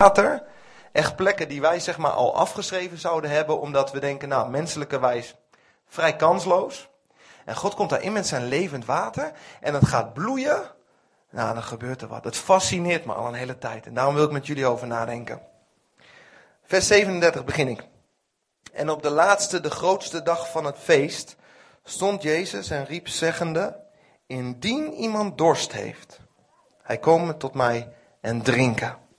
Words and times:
water. 0.00 0.42
Echt 0.92 1.16
plekken 1.16 1.48
die 1.48 1.60
wij 1.60 1.80
zeg 1.80 1.98
maar 1.98 2.10
al 2.10 2.36
afgeschreven 2.36 2.98
zouden 2.98 3.30
hebben, 3.30 3.60
omdat 3.60 3.92
we 3.92 4.00
denken, 4.00 4.28
nou, 4.28 4.50
menselijkerwijs 4.50 5.34
vrij 5.86 6.16
kansloos. 6.16 6.88
En 7.44 7.56
God 7.56 7.74
komt 7.74 7.90
daarin 7.90 8.12
met 8.12 8.26
zijn 8.26 8.44
levend 8.44 8.84
water 8.84 9.32
en 9.60 9.74
het 9.74 9.86
gaat 9.86 10.12
bloeien. 10.12 10.62
Nou, 11.30 11.54
dan 11.54 11.62
gebeurt 11.62 12.02
er 12.02 12.08
wat. 12.08 12.24
Het 12.24 12.36
fascineert 12.36 13.04
me 13.04 13.12
al 13.12 13.26
een 13.26 13.34
hele 13.34 13.58
tijd 13.58 13.86
en 13.86 13.94
daarom 13.94 14.14
wil 14.14 14.24
ik 14.24 14.30
met 14.30 14.46
jullie 14.46 14.66
over 14.66 14.86
nadenken. 14.86 15.40
Vers 16.64 16.86
37 16.86 17.44
begin 17.44 17.68
ik. 17.68 17.84
En 18.72 18.90
op 18.90 19.02
de 19.02 19.10
laatste, 19.10 19.60
de 19.60 19.70
grootste 19.70 20.22
dag 20.22 20.50
van 20.50 20.64
het 20.64 20.76
feest, 20.78 21.36
stond 21.84 22.22
Jezus 22.22 22.70
en 22.70 22.84
riep 22.84 23.08
zeggende, 23.08 23.80
indien 24.26 24.92
iemand 24.92 25.38
dorst 25.38 25.72
heeft, 25.72 26.20
hij 26.82 26.98
komen 26.98 27.38
tot 27.38 27.54
mij 27.54 27.92
en 28.20 28.42
drinken. 28.42 29.09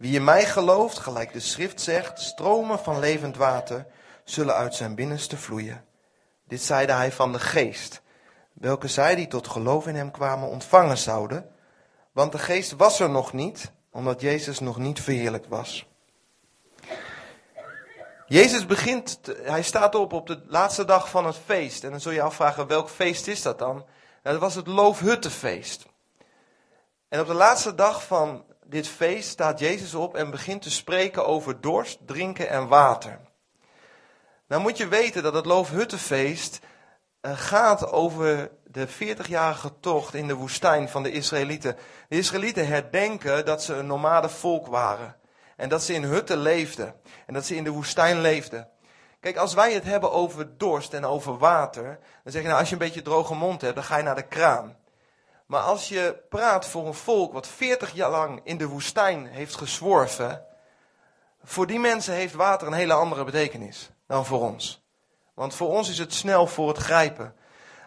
Wie 0.00 0.14
in 0.14 0.24
mij 0.24 0.44
gelooft, 0.44 0.98
gelijk 0.98 1.32
de 1.32 1.40
schrift 1.40 1.80
zegt, 1.80 2.20
stromen 2.20 2.78
van 2.78 2.98
levend 2.98 3.36
water 3.36 3.86
zullen 4.24 4.54
uit 4.54 4.74
zijn 4.74 4.94
binnenste 4.94 5.36
vloeien. 5.36 5.84
Dit 6.44 6.62
zeide 6.62 6.92
hij 6.92 7.12
van 7.12 7.32
de 7.32 7.38
geest, 7.38 8.02
welke 8.52 8.88
zij 8.88 9.14
die 9.14 9.26
tot 9.26 9.48
geloof 9.48 9.86
in 9.86 9.94
hem 9.94 10.10
kwamen 10.10 10.48
ontvangen 10.48 10.98
zouden, 10.98 11.50
want 12.12 12.32
de 12.32 12.38
geest 12.38 12.72
was 12.76 13.00
er 13.00 13.10
nog 13.10 13.32
niet, 13.32 13.72
omdat 13.90 14.20
Jezus 14.20 14.58
nog 14.58 14.78
niet 14.78 15.00
verheerlijkt 15.00 15.48
was. 15.48 15.86
Jezus 18.26 18.66
begint, 18.66 19.20
hij 19.42 19.62
staat 19.62 19.94
op 19.94 20.12
op 20.12 20.26
de 20.26 20.42
laatste 20.46 20.84
dag 20.84 21.10
van 21.10 21.26
het 21.26 21.36
feest. 21.44 21.84
En 21.84 21.90
dan 21.90 22.00
zul 22.00 22.12
je 22.12 22.22
afvragen, 22.22 22.66
welk 22.66 22.88
feest 22.88 23.26
is 23.26 23.42
dat 23.42 23.58
dan? 23.58 23.74
Nou, 23.74 23.86
dat 24.22 24.38
was 24.38 24.54
het 24.54 24.66
Loofhuttenfeest. 24.66 25.86
En 27.08 27.20
op 27.20 27.26
de 27.26 27.34
laatste 27.34 27.74
dag 27.74 28.06
van 28.06 28.44
dit 28.70 28.88
feest 28.88 29.28
staat 29.28 29.58
Jezus 29.58 29.94
op 29.94 30.14
en 30.14 30.30
begint 30.30 30.62
te 30.62 30.70
spreken 30.70 31.26
over 31.26 31.60
dorst, 31.60 31.98
drinken 32.06 32.48
en 32.48 32.68
water. 32.68 33.20
Nou 34.46 34.62
moet 34.62 34.76
je 34.76 34.88
weten 34.88 35.22
dat 35.22 35.34
het 35.34 35.46
Loofhuttenfeest 35.46 36.60
uh, 37.22 37.32
gaat 37.34 37.92
over 37.92 38.50
de 38.64 38.88
40-jarige 38.88 39.72
tocht 39.80 40.14
in 40.14 40.26
de 40.26 40.34
woestijn 40.34 40.88
van 40.88 41.02
de 41.02 41.12
Israëlieten. 41.12 41.76
De 42.08 42.16
Israëlieten 42.16 42.66
herdenken 42.66 43.44
dat 43.44 43.62
ze 43.62 43.74
een 43.74 43.86
nomade 43.86 44.28
volk 44.28 44.66
waren. 44.66 45.16
En 45.56 45.68
dat 45.68 45.82
ze 45.82 45.94
in 45.94 46.02
hutten 46.02 46.38
leefden. 46.38 46.94
En 47.26 47.34
dat 47.34 47.46
ze 47.46 47.56
in 47.56 47.64
de 47.64 47.70
woestijn 47.70 48.20
leefden. 48.20 48.68
Kijk, 49.20 49.36
als 49.36 49.54
wij 49.54 49.72
het 49.72 49.84
hebben 49.84 50.12
over 50.12 50.58
dorst 50.58 50.94
en 50.94 51.04
over 51.04 51.38
water, 51.38 51.98
dan 52.22 52.32
zeg 52.32 52.42
je 52.42 52.48
nou, 52.48 52.60
als 52.60 52.68
je 52.68 52.74
een 52.74 52.80
beetje 52.80 53.02
droge 53.02 53.34
mond 53.34 53.60
hebt, 53.60 53.74
dan 53.74 53.84
ga 53.84 53.96
je 53.96 54.02
naar 54.02 54.14
de 54.14 54.28
kraan. 54.28 54.76
Maar 55.50 55.62
als 55.62 55.88
je 55.88 56.22
praat 56.28 56.66
voor 56.66 56.86
een 56.86 56.94
volk 56.94 57.32
wat 57.32 57.46
40 57.46 57.92
jaar 57.92 58.10
lang 58.10 58.40
in 58.44 58.56
de 58.56 58.66
woestijn 58.66 59.26
heeft 59.26 59.54
gezworven, 59.54 60.44
voor 61.44 61.66
die 61.66 61.78
mensen 61.78 62.14
heeft 62.14 62.34
water 62.34 62.66
een 62.66 62.72
hele 62.72 62.92
andere 62.92 63.24
betekenis 63.24 63.90
dan 64.06 64.26
voor 64.26 64.40
ons. 64.40 64.84
Want 65.34 65.54
voor 65.54 65.68
ons 65.68 65.88
is 65.88 65.98
het 65.98 66.14
snel 66.14 66.46
voor 66.46 66.68
het 66.68 66.76
grijpen. 66.76 67.34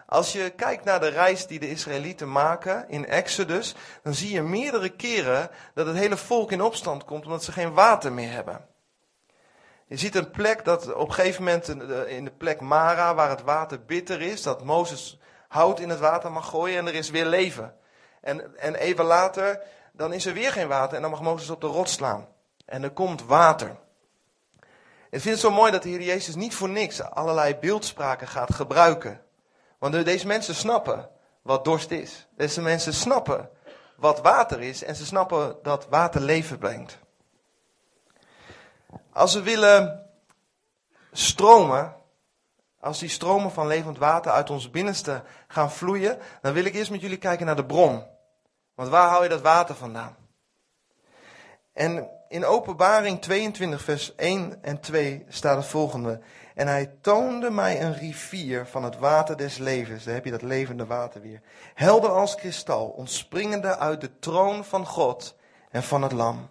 Als 0.06 0.32
je 0.32 0.50
kijkt 0.50 0.84
naar 0.84 1.00
de 1.00 1.08
reis 1.08 1.46
die 1.46 1.58
de 1.58 1.70
Israëlieten 1.70 2.32
maken 2.32 2.88
in 2.88 3.06
Exodus, 3.06 3.74
dan 4.02 4.14
zie 4.14 4.32
je 4.32 4.42
meerdere 4.42 4.88
keren 4.88 5.50
dat 5.74 5.86
het 5.86 5.96
hele 5.96 6.16
volk 6.16 6.52
in 6.52 6.62
opstand 6.62 7.04
komt 7.04 7.24
omdat 7.24 7.44
ze 7.44 7.52
geen 7.52 7.72
water 7.72 8.12
meer 8.12 8.30
hebben. 8.30 8.66
Je 9.86 9.96
ziet 9.96 10.14
een 10.14 10.30
plek 10.30 10.64
dat 10.64 10.94
op 10.94 11.08
een 11.08 11.14
gegeven 11.14 11.44
moment 11.44 11.68
in 12.08 12.24
de 12.24 12.34
plek 12.38 12.60
Mara, 12.60 13.14
waar 13.14 13.30
het 13.30 13.42
water 13.42 13.84
bitter 13.84 14.20
is, 14.20 14.42
dat 14.42 14.64
Mozes 14.64 15.18
hout 15.54 15.80
in 15.80 15.88
het 15.88 15.98
water 15.98 16.32
mag 16.32 16.48
gooien 16.48 16.78
en 16.78 16.86
er 16.86 16.94
is 16.94 17.10
weer 17.10 17.26
leven. 17.26 17.74
En, 18.20 18.58
en 18.58 18.74
even 18.74 19.04
later, 19.04 19.60
dan 19.92 20.12
is 20.12 20.26
er 20.26 20.32
weer 20.32 20.52
geen 20.52 20.68
water 20.68 20.96
en 20.96 21.02
dan 21.02 21.10
mag 21.10 21.20
Mozes 21.20 21.50
op 21.50 21.60
de 21.60 21.66
rot 21.66 21.88
slaan. 21.88 22.28
En 22.64 22.82
er 22.82 22.90
komt 22.90 23.24
water. 23.24 23.76
Ik 25.10 25.20
vind 25.20 25.24
het 25.24 25.40
zo 25.40 25.50
mooi 25.50 25.72
dat 25.72 25.82
de 25.82 25.88
Heer 25.88 26.02
Jezus 26.02 26.34
niet 26.34 26.54
voor 26.54 26.68
niks 26.68 27.02
allerlei 27.02 27.56
beeldspraken 27.56 28.28
gaat 28.28 28.54
gebruiken. 28.54 29.20
Want 29.78 30.04
deze 30.04 30.26
mensen 30.26 30.54
snappen 30.54 31.08
wat 31.42 31.64
dorst 31.64 31.90
is. 31.90 32.26
Deze 32.36 32.60
mensen 32.60 32.94
snappen 32.94 33.50
wat 33.96 34.20
water 34.20 34.60
is 34.60 34.84
en 34.84 34.96
ze 34.96 35.06
snappen 35.06 35.56
dat 35.62 35.86
water 35.90 36.20
leven 36.20 36.58
brengt. 36.58 36.98
Als 39.12 39.34
we 39.34 39.42
willen 39.42 40.06
stromen, 41.12 41.96
als 42.84 42.98
die 42.98 43.08
stromen 43.08 43.50
van 43.50 43.66
levend 43.66 43.98
water 43.98 44.32
uit 44.32 44.50
ons 44.50 44.70
binnenste 44.70 45.22
gaan 45.48 45.72
vloeien, 45.72 46.18
dan 46.40 46.52
wil 46.52 46.64
ik 46.64 46.74
eerst 46.74 46.90
met 46.90 47.00
jullie 47.00 47.18
kijken 47.18 47.46
naar 47.46 47.56
de 47.56 47.64
bron. 47.64 48.06
Want 48.74 48.88
waar 48.88 49.08
haal 49.08 49.22
je 49.22 49.28
dat 49.28 49.40
water 49.40 49.74
vandaan? 49.74 50.16
En 51.72 52.08
in 52.28 52.44
Openbaring 52.44 53.20
22, 53.20 53.82
vers 53.82 54.14
1 54.14 54.62
en 54.62 54.80
2 54.80 55.24
staat 55.28 55.56
het 55.56 55.66
volgende. 55.66 56.20
En 56.54 56.66
hij 56.66 56.94
toonde 57.00 57.50
mij 57.50 57.82
een 57.82 57.94
rivier 57.94 58.66
van 58.66 58.84
het 58.84 58.98
water 58.98 59.36
des 59.36 59.58
levens. 59.58 60.04
Daar 60.04 60.14
heb 60.14 60.24
je 60.24 60.30
dat 60.30 60.42
levende 60.42 60.86
water 60.86 61.20
weer. 61.20 61.40
Helder 61.74 62.10
als 62.10 62.34
kristal, 62.34 62.86
ontspringende 62.86 63.78
uit 63.78 64.00
de 64.00 64.18
troon 64.18 64.64
van 64.64 64.86
God 64.86 65.36
en 65.70 65.82
van 65.82 66.02
het 66.02 66.12
Lam. 66.12 66.48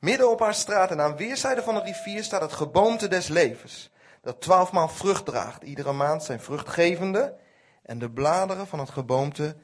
Midden 0.00 0.30
op 0.30 0.40
haar 0.40 0.54
straat 0.54 0.90
en 0.90 1.00
aan 1.00 1.16
weerszijden 1.16 1.64
van 1.64 1.74
de 1.74 1.82
rivier 1.82 2.24
staat 2.24 2.40
het 2.40 2.52
geboomte 2.52 3.08
des 3.08 3.28
levens. 3.28 3.90
Dat 4.28 4.40
twaalfmaal 4.40 4.88
vrucht 4.88 5.24
draagt, 5.24 5.62
iedere 5.62 5.92
maand 5.92 6.22
zijn 6.22 6.40
vruchtgevende. 6.40 7.34
En 7.82 7.98
de 7.98 8.10
bladeren 8.10 8.66
van 8.66 8.78
het 8.78 8.90
geboomte 8.90 9.56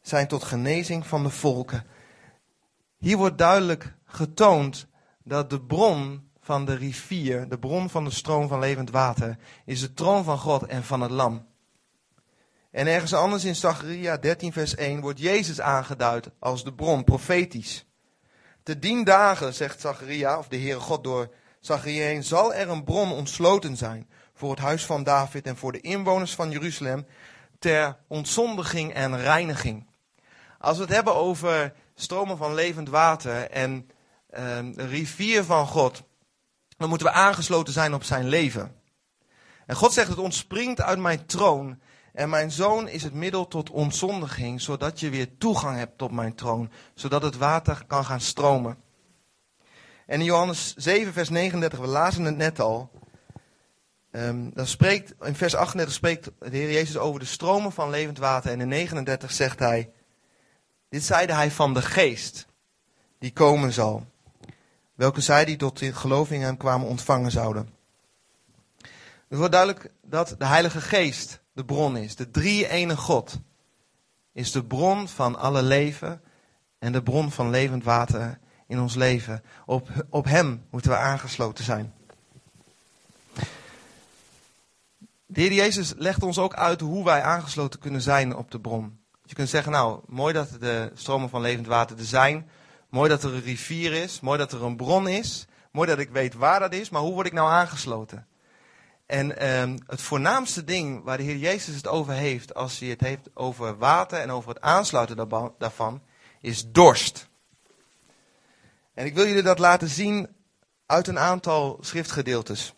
zijn 0.00 0.28
tot 0.28 0.44
genezing 0.44 1.06
van 1.06 1.22
de 1.22 1.30
volken. 1.30 1.86
Hier 2.98 3.16
wordt 3.16 3.38
duidelijk 3.38 3.94
getoond 4.04 4.86
dat 5.24 5.50
de 5.50 5.60
bron 5.60 6.30
van 6.40 6.64
de 6.64 6.74
rivier, 6.74 7.48
de 7.48 7.58
bron 7.58 7.90
van 7.90 8.04
de 8.04 8.10
stroom 8.10 8.48
van 8.48 8.58
levend 8.58 8.90
water, 8.90 9.38
is 9.64 9.80
de 9.80 9.94
troon 9.94 10.24
van 10.24 10.38
God 10.38 10.66
en 10.66 10.84
van 10.84 11.00
het 11.00 11.10
lam. 11.10 11.46
En 12.70 12.86
ergens 12.86 13.14
anders 13.14 13.44
in 13.44 13.56
Zacharia 13.56 14.16
13 14.16 14.52
vers 14.52 14.74
1 14.74 15.00
wordt 15.00 15.20
Jezus 15.20 15.60
aangeduid 15.60 16.30
als 16.38 16.64
de 16.64 16.74
bron, 16.74 17.04
profetisch. 17.04 17.86
Te 18.62 18.78
dien 18.78 19.04
dagen, 19.04 19.54
zegt 19.54 19.80
Zacharia, 19.80 20.38
of 20.38 20.48
de 20.48 20.58
Heere 20.58 20.80
God 20.80 21.04
door 21.04 21.30
Zacharia 21.66 22.04
heen, 22.04 22.24
zal 22.24 22.54
er 22.54 22.68
een 22.68 22.84
bron 22.84 23.12
ontsloten 23.12 23.76
zijn 23.76 24.08
voor 24.34 24.50
het 24.50 24.58
huis 24.58 24.84
van 24.84 25.04
David 25.04 25.46
en 25.46 25.56
voor 25.56 25.72
de 25.72 25.80
inwoners 25.80 26.34
van 26.34 26.50
Jeruzalem 26.50 27.06
ter 27.58 27.96
ontzondiging 28.06 28.94
en 28.94 29.20
reiniging. 29.20 29.86
Als 30.58 30.76
we 30.76 30.82
het 30.82 30.92
hebben 30.92 31.14
over 31.14 31.74
stromen 31.94 32.36
van 32.36 32.54
levend 32.54 32.88
water 32.88 33.50
en 33.50 33.90
de 34.74 34.86
rivier 34.86 35.44
van 35.44 35.66
God, 35.66 36.02
dan 36.76 36.88
moeten 36.88 37.06
we 37.06 37.12
aangesloten 37.12 37.72
zijn 37.72 37.94
op 37.94 38.04
zijn 38.04 38.28
leven. 38.28 38.74
En 39.66 39.76
God 39.76 39.92
zegt, 39.92 40.08
het 40.08 40.18
ontspringt 40.18 40.80
uit 40.80 40.98
mijn 40.98 41.26
troon 41.26 41.80
en 42.12 42.28
mijn 42.28 42.50
zoon 42.50 42.88
is 42.88 43.02
het 43.02 43.14
middel 43.14 43.48
tot 43.48 43.70
ontzondiging, 43.70 44.60
zodat 44.60 45.00
je 45.00 45.10
weer 45.10 45.38
toegang 45.38 45.76
hebt 45.76 45.98
tot 45.98 46.10
mijn 46.10 46.34
troon, 46.34 46.70
zodat 46.94 47.22
het 47.22 47.36
water 47.36 47.84
kan 47.86 48.04
gaan 48.04 48.20
stromen. 48.20 48.84
En 50.06 50.18
in 50.18 50.24
Johannes 50.24 50.74
7, 50.76 51.12
vers 51.12 51.28
39, 51.28 51.78
we 51.78 51.86
lazen 51.86 52.24
het 52.24 52.36
net 52.36 52.60
al, 52.60 52.90
um, 54.10 54.50
dan 54.54 54.66
spreekt, 54.66 55.14
in 55.20 55.34
vers 55.34 55.54
38 55.54 55.94
spreekt 55.94 56.24
de 56.38 56.56
Heer 56.56 56.72
Jezus 56.72 56.96
over 56.96 57.20
de 57.20 57.26
stromen 57.26 57.72
van 57.72 57.90
levend 57.90 58.18
water 58.18 58.50
en 58.50 58.60
in 58.60 58.68
39 58.68 59.32
zegt 59.32 59.58
hij, 59.58 59.90
dit 60.88 61.02
zeide 61.02 61.32
hij 61.34 61.50
van 61.50 61.74
de 61.74 61.82
geest, 61.82 62.46
die 63.18 63.32
komen 63.32 63.72
zal 63.72 64.06
welke 64.96 65.20
zij 65.20 65.44
die 65.44 65.56
tot 65.56 65.82
geloof 65.82 66.30
in 66.30 66.40
hem 66.40 66.56
kwamen 66.56 66.88
ontvangen 66.88 67.30
zouden. 67.30 67.68
Het 69.28 69.38
wordt 69.38 69.52
duidelijk 69.52 69.90
dat 70.02 70.34
de 70.38 70.46
Heilige 70.46 70.80
Geest 70.80 71.40
de 71.52 71.64
bron 71.64 71.96
is. 71.96 72.16
De 72.16 72.30
drie 72.30 72.68
ene 72.68 72.96
God 72.96 73.38
is 74.32 74.52
de 74.52 74.64
bron 74.64 75.08
van 75.08 75.36
alle 75.36 75.62
leven 75.62 76.22
en 76.78 76.92
de 76.92 77.02
bron 77.02 77.30
van 77.30 77.50
levend 77.50 77.84
water 77.84 78.38
in 78.66 78.80
ons 78.80 78.94
leven. 78.94 79.42
Op, 79.66 79.88
op 80.10 80.24
Hem 80.24 80.64
moeten 80.70 80.90
we 80.90 80.96
aangesloten 80.96 81.64
zijn. 81.64 81.94
De 85.26 85.40
Heer 85.40 85.52
Jezus 85.52 85.92
legt 85.96 86.22
ons 86.22 86.38
ook 86.38 86.54
uit 86.54 86.80
hoe 86.80 87.04
wij 87.04 87.22
aangesloten 87.22 87.80
kunnen 87.80 88.00
zijn 88.00 88.36
op 88.36 88.50
de 88.50 88.60
bron. 88.60 88.98
Je 89.24 89.34
kunt 89.34 89.48
zeggen, 89.48 89.72
nou, 89.72 90.00
mooi 90.06 90.32
dat 90.32 90.48
de 90.60 90.90
stromen 90.94 91.28
van 91.28 91.40
levend 91.40 91.66
water 91.66 91.98
er 91.98 92.04
zijn. 92.04 92.48
Mooi 92.88 93.08
dat 93.08 93.22
er 93.22 93.34
een 93.34 93.42
rivier 93.42 93.92
is. 93.92 94.20
Mooi 94.20 94.38
dat 94.38 94.52
er 94.52 94.64
een 94.64 94.76
bron 94.76 95.08
is. 95.08 95.46
Mooi 95.72 95.88
dat 95.88 95.98
ik 95.98 96.10
weet 96.10 96.34
waar 96.34 96.60
dat 96.60 96.72
is. 96.72 96.90
Maar 96.90 97.00
hoe 97.00 97.14
word 97.14 97.26
ik 97.26 97.32
nou 97.32 97.50
aangesloten? 97.50 98.26
En 99.06 99.38
ehm, 99.38 99.78
het 99.86 100.02
voornaamste 100.02 100.64
ding 100.64 101.04
waar 101.04 101.16
de 101.16 101.22
Heer 101.22 101.36
Jezus 101.36 101.76
het 101.76 101.88
over 101.88 102.12
heeft, 102.12 102.54
als 102.54 102.78
hij 102.78 102.88
het 102.88 103.00
heeft 103.00 103.28
over 103.34 103.78
water 103.78 104.18
en 104.18 104.30
over 104.30 104.48
het 104.48 104.60
aansluiten 104.60 105.28
daarvan, 105.58 106.02
is 106.40 106.70
dorst. 106.70 107.28
En 108.96 109.06
ik 109.06 109.14
wil 109.14 109.26
jullie 109.26 109.42
dat 109.42 109.58
laten 109.58 109.88
zien 109.88 110.28
uit 110.86 111.06
een 111.06 111.18
aantal 111.18 111.78
schriftgedeeltes. 111.80 112.74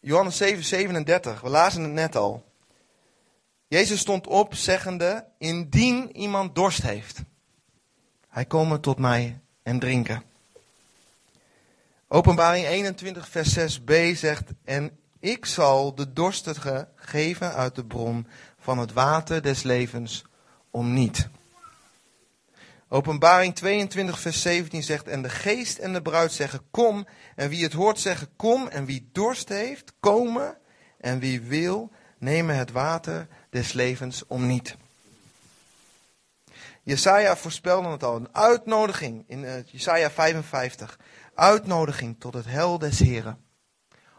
Johannes 0.00 0.36
7, 0.36 0.64
37, 0.64 1.40
we 1.40 1.48
lazen 1.48 1.82
het 1.82 1.92
net 1.92 2.16
al. 2.16 2.44
Jezus 3.66 4.00
stond 4.00 4.26
op 4.26 4.54
zeggende, 4.54 5.26
indien 5.38 6.16
iemand 6.16 6.54
dorst 6.54 6.82
heeft. 6.82 7.20
Hij 8.28 8.44
komen 8.44 8.80
tot 8.80 8.98
mij 8.98 9.40
en 9.62 9.78
drinken. 9.78 10.22
Openbaring 12.08 12.66
21, 12.66 13.28
vers 13.28 13.78
6b 13.78 13.92
zegt: 14.14 14.50
En 14.64 14.98
ik 15.18 15.44
zal 15.44 15.94
de 15.94 16.12
dorstige 16.12 16.88
geven 16.94 17.54
uit 17.54 17.74
de 17.74 17.84
bron 17.84 18.26
van 18.58 18.78
het 18.78 18.92
water 18.92 19.42
des 19.42 19.62
levens 19.62 20.24
om 20.70 20.92
niet. 20.92 21.28
Openbaring 22.88 23.54
22, 23.54 24.20
vers 24.20 24.42
17 24.42 24.82
zegt: 24.82 25.08
En 25.08 25.22
de 25.22 25.30
geest 25.30 25.78
en 25.78 25.92
de 25.92 26.02
bruid 26.02 26.32
zeggen: 26.32 26.70
Kom. 26.70 27.06
En 27.36 27.48
wie 27.48 27.62
het 27.62 27.72
hoort 27.72 27.98
zeggen: 27.98 28.36
Kom. 28.36 28.68
En 28.68 28.84
wie 28.84 29.08
dorst 29.12 29.48
heeft, 29.48 29.92
komen. 30.00 30.58
En 30.98 31.18
wie 31.18 31.40
wil, 31.40 31.90
nemen 32.18 32.56
het 32.56 32.70
water 32.70 33.28
des 33.50 33.72
levens 33.72 34.26
om 34.26 34.46
niet. 34.46 34.76
Jesaja 36.82 37.36
voorspelde 37.36 37.88
het 37.88 38.02
al, 38.02 38.16
een 38.16 38.34
uitnodiging 38.34 39.24
in 39.26 39.42
uh, 39.42 39.66
Jesaja 39.66 40.10
55. 40.10 40.98
Uitnodiging 41.34 42.20
tot 42.20 42.34
het 42.34 42.46
hel 42.46 42.78
des 42.78 42.98
Heren. 42.98 43.44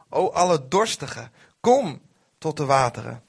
O 0.09 0.29
alle 0.29 0.67
dorstigen, 0.67 1.31
kom 1.59 2.01
tot 2.37 2.57
de 2.57 2.65
wateren. 2.65 3.23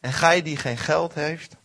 En 0.00 0.12
gij 0.12 0.42
die 0.42 0.56
geen 0.56 0.78
geld 0.78 1.14
heeft, 1.14 1.56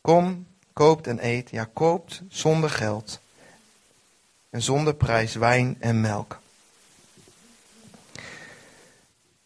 kom, 0.00 0.46
koopt 0.80 1.06
en 1.06 1.26
eet. 1.26 1.50
Ja, 1.50 1.68
koopt 1.72 2.22
zonder 2.28 2.70
geld. 2.70 3.20
En 4.50 4.62
zonder 4.62 4.94
prijs 4.94 5.34
wijn 5.34 5.76
en 5.80 6.00
melk. 6.00 6.40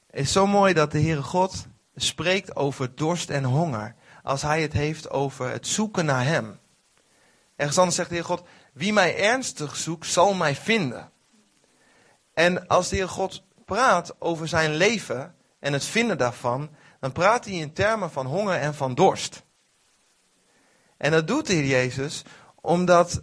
Het 0.06 0.20
is 0.20 0.32
zo 0.32 0.46
mooi 0.46 0.74
dat 0.74 0.92
de 0.92 1.00
Heere 1.00 1.22
God 1.22 1.66
spreekt 1.96 2.56
over 2.56 2.94
dorst 2.94 3.30
en 3.30 3.44
honger. 3.44 3.94
Als 4.22 4.42
hij 4.42 4.62
het 4.62 4.72
heeft 4.72 5.10
over 5.10 5.50
het 5.50 5.66
zoeken 5.66 6.04
naar 6.04 6.24
hem. 6.24 6.58
Ergens 7.56 7.78
anders 7.78 7.96
zegt 7.96 8.08
de 8.08 8.14
Heer 8.14 8.24
God, 8.24 8.42
wie 8.72 8.92
mij 8.92 9.18
ernstig 9.18 9.76
zoekt, 9.76 10.06
zal 10.06 10.34
mij 10.34 10.54
vinden. 10.54 11.10
En 12.34 12.66
als 12.66 12.88
de 12.88 12.96
Heer 12.96 13.08
God 13.08 13.42
praat 13.64 14.14
over 14.18 14.48
zijn 14.48 14.74
leven 14.74 15.34
en 15.58 15.72
het 15.72 15.84
vinden 15.84 16.18
daarvan, 16.18 16.70
dan 17.00 17.12
praat 17.12 17.44
hij 17.44 17.54
in 17.54 17.72
termen 17.72 18.10
van 18.10 18.26
honger 18.26 18.54
en 18.56 18.74
van 18.74 18.94
dorst. 18.94 19.43
En 20.96 21.10
dat 21.10 21.26
doet 21.26 21.46
de 21.46 21.52
Heer 21.52 21.66
Jezus 21.66 22.22
omdat 22.54 23.22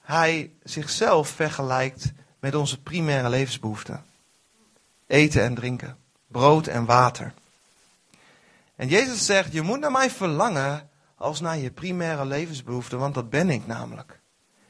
hij 0.00 0.52
zichzelf 0.62 1.28
vergelijkt 1.28 2.12
met 2.38 2.54
onze 2.54 2.80
primaire 2.82 3.28
levensbehoeften. 3.28 4.04
Eten 5.06 5.42
en 5.42 5.54
drinken, 5.54 5.96
brood 6.26 6.66
en 6.66 6.84
water. 6.84 7.32
En 8.76 8.88
Jezus 8.88 9.26
zegt, 9.26 9.52
je 9.52 9.62
moet 9.62 9.80
naar 9.80 9.90
mij 9.90 10.10
verlangen 10.10 10.88
als 11.14 11.40
naar 11.40 11.58
je 11.58 11.70
primaire 11.70 12.24
levensbehoeften, 12.24 12.98
want 12.98 13.14
dat 13.14 13.30
ben 13.30 13.50
ik 13.50 13.66
namelijk. 13.66 14.20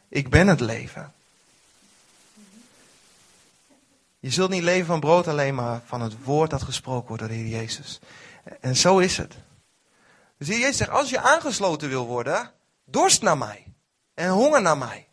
Ik 0.08 0.30
ben 0.30 0.46
het 0.46 0.60
leven. 0.60 1.12
Je 4.18 4.30
zult 4.30 4.50
niet 4.50 4.62
leven 4.62 4.86
van 4.86 5.00
brood 5.00 5.28
alleen, 5.28 5.54
maar 5.54 5.80
van 5.86 6.00
het 6.00 6.24
woord 6.24 6.50
dat 6.50 6.62
gesproken 6.62 7.08
wordt 7.08 7.22
door 7.22 7.32
de 7.32 7.38
Heer 7.38 7.60
Jezus. 7.60 8.00
En 8.60 8.76
zo 8.76 8.98
is 8.98 9.16
het. 9.16 9.34
Dus 10.40 10.48
de 10.48 10.54
Heer 10.54 10.62
Jezus 10.62 10.76
zegt, 10.76 10.90
als 10.90 11.10
je 11.10 11.20
aangesloten 11.20 11.88
wil 11.88 12.06
worden, 12.06 12.52
dorst 12.84 13.22
naar 13.22 13.38
mij. 13.38 13.72
En 14.14 14.30
honger 14.30 14.62
naar 14.62 14.78
mij. 14.78 15.08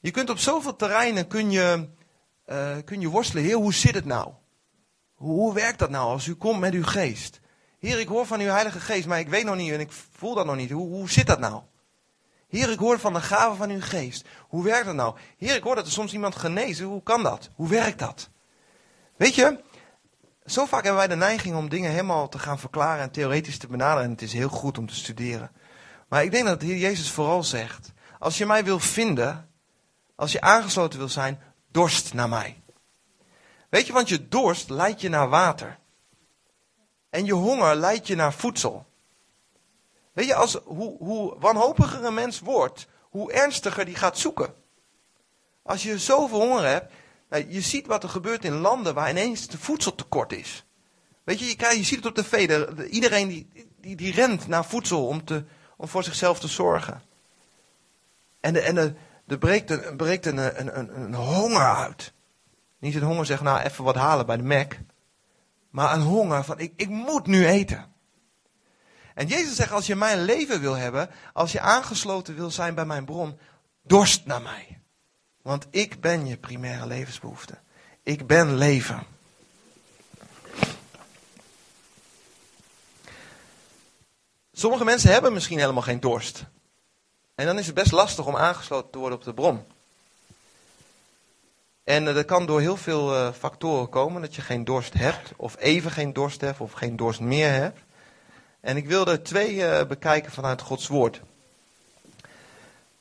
Je 0.00 0.10
kunt 0.10 0.30
op 0.30 0.38
zoveel 0.38 0.76
terreinen 0.76 1.26
kun 1.26 1.50
je, 1.50 1.88
uh, 2.46 2.76
kun 2.84 3.00
je 3.00 3.08
worstelen. 3.08 3.44
Heer, 3.44 3.56
hoe 3.56 3.74
zit 3.74 3.94
het 3.94 4.04
nou? 4.04 4.32
Hoe, 5.14 5.30
hoe 5.30 5.54
werkt 5.54 5.78
dat 5.78 5.90
nou 5.90 6.08
als 6.08 6.26
u 6.26 6.34
komt 6.34 6.60
met 6.60 6.72
uw 6.72 6.84
geest? 6.84 7.40
Heer, 7.78 8.00
ik 8.00 8.08
hoor 8.08 8.26
van 8.26 8.40
uw 8.40 8.48
Heilige 8.48 8.80
Geest, 8.80 9.06
maar 9.06 9.18
ik 9.18 9.28
weet 9.28 9.44
nog 9.44 9.56
niet 9.56 9.72
en 9.72 9.80
ik 9.80 9.92
voel 9.92 10.34
dat 10.34 10.46
nog 10.46 10.56
niet. 10.56 10.70
Hoe, 10.70 10.88
hoe 10.88 11.10
zit 11.10 11.26
dat 11.26 11.38
nou? 11.38 11.62
Heer, 12.48 12.70
ik 12.70 12.78
hoor 12.78 12.98
van 12.98 13.12
de 13.12 13.20
gave 13.20 13.56
van 13.56 13.70
uw 13.70 13.80
geest. 13.80 14.24
Hoe 14.48 14.64
werkt 14.64 14.86
dat 14.86 14.94
nou? 14.94 15.16
Heer, 15.36 15.54
ik 15.54 15.62
hoor 15.62 15.74
dat 15.74 15.86
er 15.86 15.92
soms 15.92 16.12
iemand 16.12 16.36
genezen. 16.36 16.86
Hoe 16.86 17.02
kan 17.02 17.22
dat? 17.22 17.50
Hoe 17.54 17.68
werkt 17.68 17.98
dat? 17.98 18.28
Weet 19.16 19.34
je, 19.34 19.60
zo 20.46 20.66
vaak 20.66 20.82
hebben 20.82 21.00
wij 21.00 21.08
de 21.08 21.16
neiging 21.16 21.56
om 21.56 21.68
dingen 21.68 21.90
helemaal 21.90 22.28
te 22.28 22.38
gaan 22.38 22.58
verklaren 22.58 23.02
en 23.02 23.10
theoretisch 23.10 23.58
te 23.58 23.66
benaderen. 23.66 24.04
En 24.04 24.10
het 24.10 24.22
is 24.22 24.32
heel 24.32 24.48
goed 24.48 24.78
om 24.78 24.86
te 24.86 24.94
studeren. 24.94 25.50
Maar 26.08 26.22
ik 26.22 26.30
denk 26.30 26.46
dat 26.46 26.60
de 26.60 26.66
Heer 26.66 26.76
Jezus 26.76 27.10
vooral 27.10 27.42
zegt: 27.42 27.92
Als 28.18 28.38
je 28.38 28.46
mij 28.46 28.64
wil 28.64 28.78
vinden, 28.78 29.48
als 30.16 30.32
je 30.32 30.40
aangesloten 30.40 30.98
wil 30.98 31.08
zijn, 31.08 31.40
dorst 31.70 32.14
naar 32.14 32.28
mij. 32.28 32.62
Weet 33.68 33.86
je, 33.86 33.92
want 33.92 34.08
je 34.08 34.28
dorst 34.28 34.70
leidt 34.70 35.00
je 35.00 35.08
naar 35.08 35.28
water. 35.28 35.78
En 37.10 37.24
je 37.24 37.32
honger 37.32 37.74
leidt 37.74 38.06
je 38.06 38.14
naar 38.14 38.32
voedsel. 38.32 38.86
Weet 40.12 40.26
je, 40.26 40.34
als, 40.34 40.54
hoe, 40.64 40.96
hoe 40.98 41.38
wanhopiger 41.38 42.04
een 42.04 42.14
mens 42.14 42.40
wordt, 42.40 42.86
hoe 43.00 43.32
ernstiger 43.32 43.84
die 43.84 43.94
gaat 43.94 44.18
zoeken. 44.18 44.54
Als 45.62 45.82
je 45.82 45.98
zoveel 45.98 46.40
honger 46.40 46.64
hebt, 46.64 46.92
nou, 47.32 47.46
je 47.48 47.60
ziet 47.60 47.86
wat 47.86 48.02
er 48.02 48.08
gebeurt 48.08 48.44
in 48.44 48.52
landen 48.52 48.94
waar 48.94 49.10
ineens 49.10 49.46
de 49.46 49.58
voedseltekort 49.58 50.32
is. 50.32 50.64
Weet 51.24 51.38
je, 51.38 51.44
je, 51.44 51.76
je 51.76 51.84
ziet 51.84 51.96
het 51.96 52.06
op 52.06 52.14
de 52.14 52.24
veder. 52.24 52.86
Iedereen 52.86 53.28
die, 53.28 53.48
die, 53.80 53.96
die 53.96 54.12
rent 54.12 54.48
naar 54.48 54.64
voedsel 54.64 55.06
om, 55.06 55.24
te, 55.24 55.44
om 55.76 55.88
voor 55.88 56.04
zichzelf 56.04 56.40
te 56.40 56.48
zorgen. 56.48 57.02
En, 58.40 58.64
en 58.64 58.74
de, 58.74 58.94
er 59.26 59.38
breekt, 59.38 59.70
een, 59.70 59.96
breekt 59.96 60.26
een, 60.26 60.36
een, 60.60 60.78
een, 60.78 61.00
een 61.00 61.14
honger 61.14 61.74
uit. 61.76 62.12
Niet 62.78 62.94
een 62.94 63.02
honger 63.02 63.26
zeggen, 63.26 63.46
nou 63.46 63.60
even 63.60 63.84
wat 63.84 63.94
halen 63.94 64.26
bij 64.26 64.36
de 64.36 64.42
Mac. 64.42 64.72
Maar 65.70 65.94
een 65.94 66.02
honger 66.02 66.44
van, 66.44 66.58
ik, 66.58 66.72
ik 66.76 66.88
moet 66.88 67.26
nu 67.26 67.46
eten. 67.46 67.92
En 69.14 69.26
Jezus 69.26 69.56
zegt, 69.56 69.72
als 69.72 69.86
je 69.86 69.96
mijn 69.96 70.22
leven 70.24 70.60
wil 70.60 70.74
hebben, 70.74 71.10
als 71.32 71.52
je 71.52 71.60
aangesloten 71.60 72.34
wil 72.34 72.50
zijn 72.50 72.74
bij 72.74 72.86
mijn 72.86 73.04
bron, 73.04 73.38
dorst 73.82 74.26
naar 74.26 74.42
mij. 74.42 74.81
Want 75.42 75.66
ik 75.70 76.00
ben 76.00 76.26
je 76.26 76.36
primaire 76.36 76.86
levensbehoefte. 76.86 77.58
Ik 78.02 78.26
ben 78.26 78.54
leven. 78.54 79.02
Sommige 84.52 84.84
mensen 84.84 85.10
hebben 85.10 85.32
misschien 85.32 85.58
helemaal 85.58 85.82
geen 85.82 86.00
dorst. 86.00 86.44
En 87.34 87.46
dan 87.46 87.58
is 87.58 87.66
het 87.66 87.74
best 87.74 87.92
lastig 87.92 88.26
om 88.26 88.36
aangesloten 88.36 88.90
te 88.90 88.98
worden 88.98 89.18
op 89.18 89.24
de 89.24 89.34
bron. 89.34 89.64
En 91.84 92.06
uh, 92.06 92.14
dat 92.14 92.24
kan 92.24 92.46
door 92.46 92.60
heel 92.60 92.76
veel 92.76 93.14
uh, 93.14 93.32
factoren 93.32 93.88
komen. 93.88 94.22
Dat 94.22 94.34
je 94.34 94.42
geen 94.42 94.64
dorst 94.64 94.92
hebt, 94.92 95.32
of 95.36 95.56
even 95.58 95.90
geen 95.90 96.12
dorst 96.12 96.40
hebt, 96.40 96.60
of 96.60 96.72
geen 96.72 96.96
dorst 96.96 97.20
meer 97.20 97.50
hebt. 97.50 97.78
En 98.60 98.76
ik 98.76 98.86
wil 98.86 99.06
er 99.06 99.22
twee 99.22 99.54
uh, 99.54 99.84
bekijken 99.84 100.32
vanuit 100.32 100.60
Gods 100.60 100.86
woord. 100.86 101.20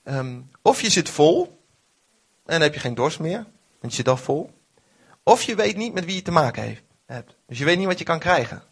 Um, 0.04 0.52
of 0.62 0.82
je 0.82 0.90
zit 0.90 1.10
vol, 1.10 1.61
en 2.52 2.58
dan 2.58 2.62
heb 2.62 2.74
je 2.74 2.80
geen 2.80 2.96
dorst 2.96 3.20
meer, 3.20 3.46
want 3.80 3.94
je 3.94 3.98
zit 3.98 4.08
al 4.08 4.18
vol. 4.18 4.52
Of 5.24 5.44
je 5.44 5.56
weet 5.56 5.78
niet 5.78 5.94
met 5.94 6.06
wie 6.06 6.16
je 6.16 6.22
te 6.22 6.32
maken 6.32 6.78
hebt. 7.06 7.36
Dus 7.48 7.58
je 7.58 7.66
weet 7.66 7.78
niet 7.78 7.88
wat 7.88 7.98
je 7.98 8.06
kan 8.06 8.20
krijgen. 8.20 8.64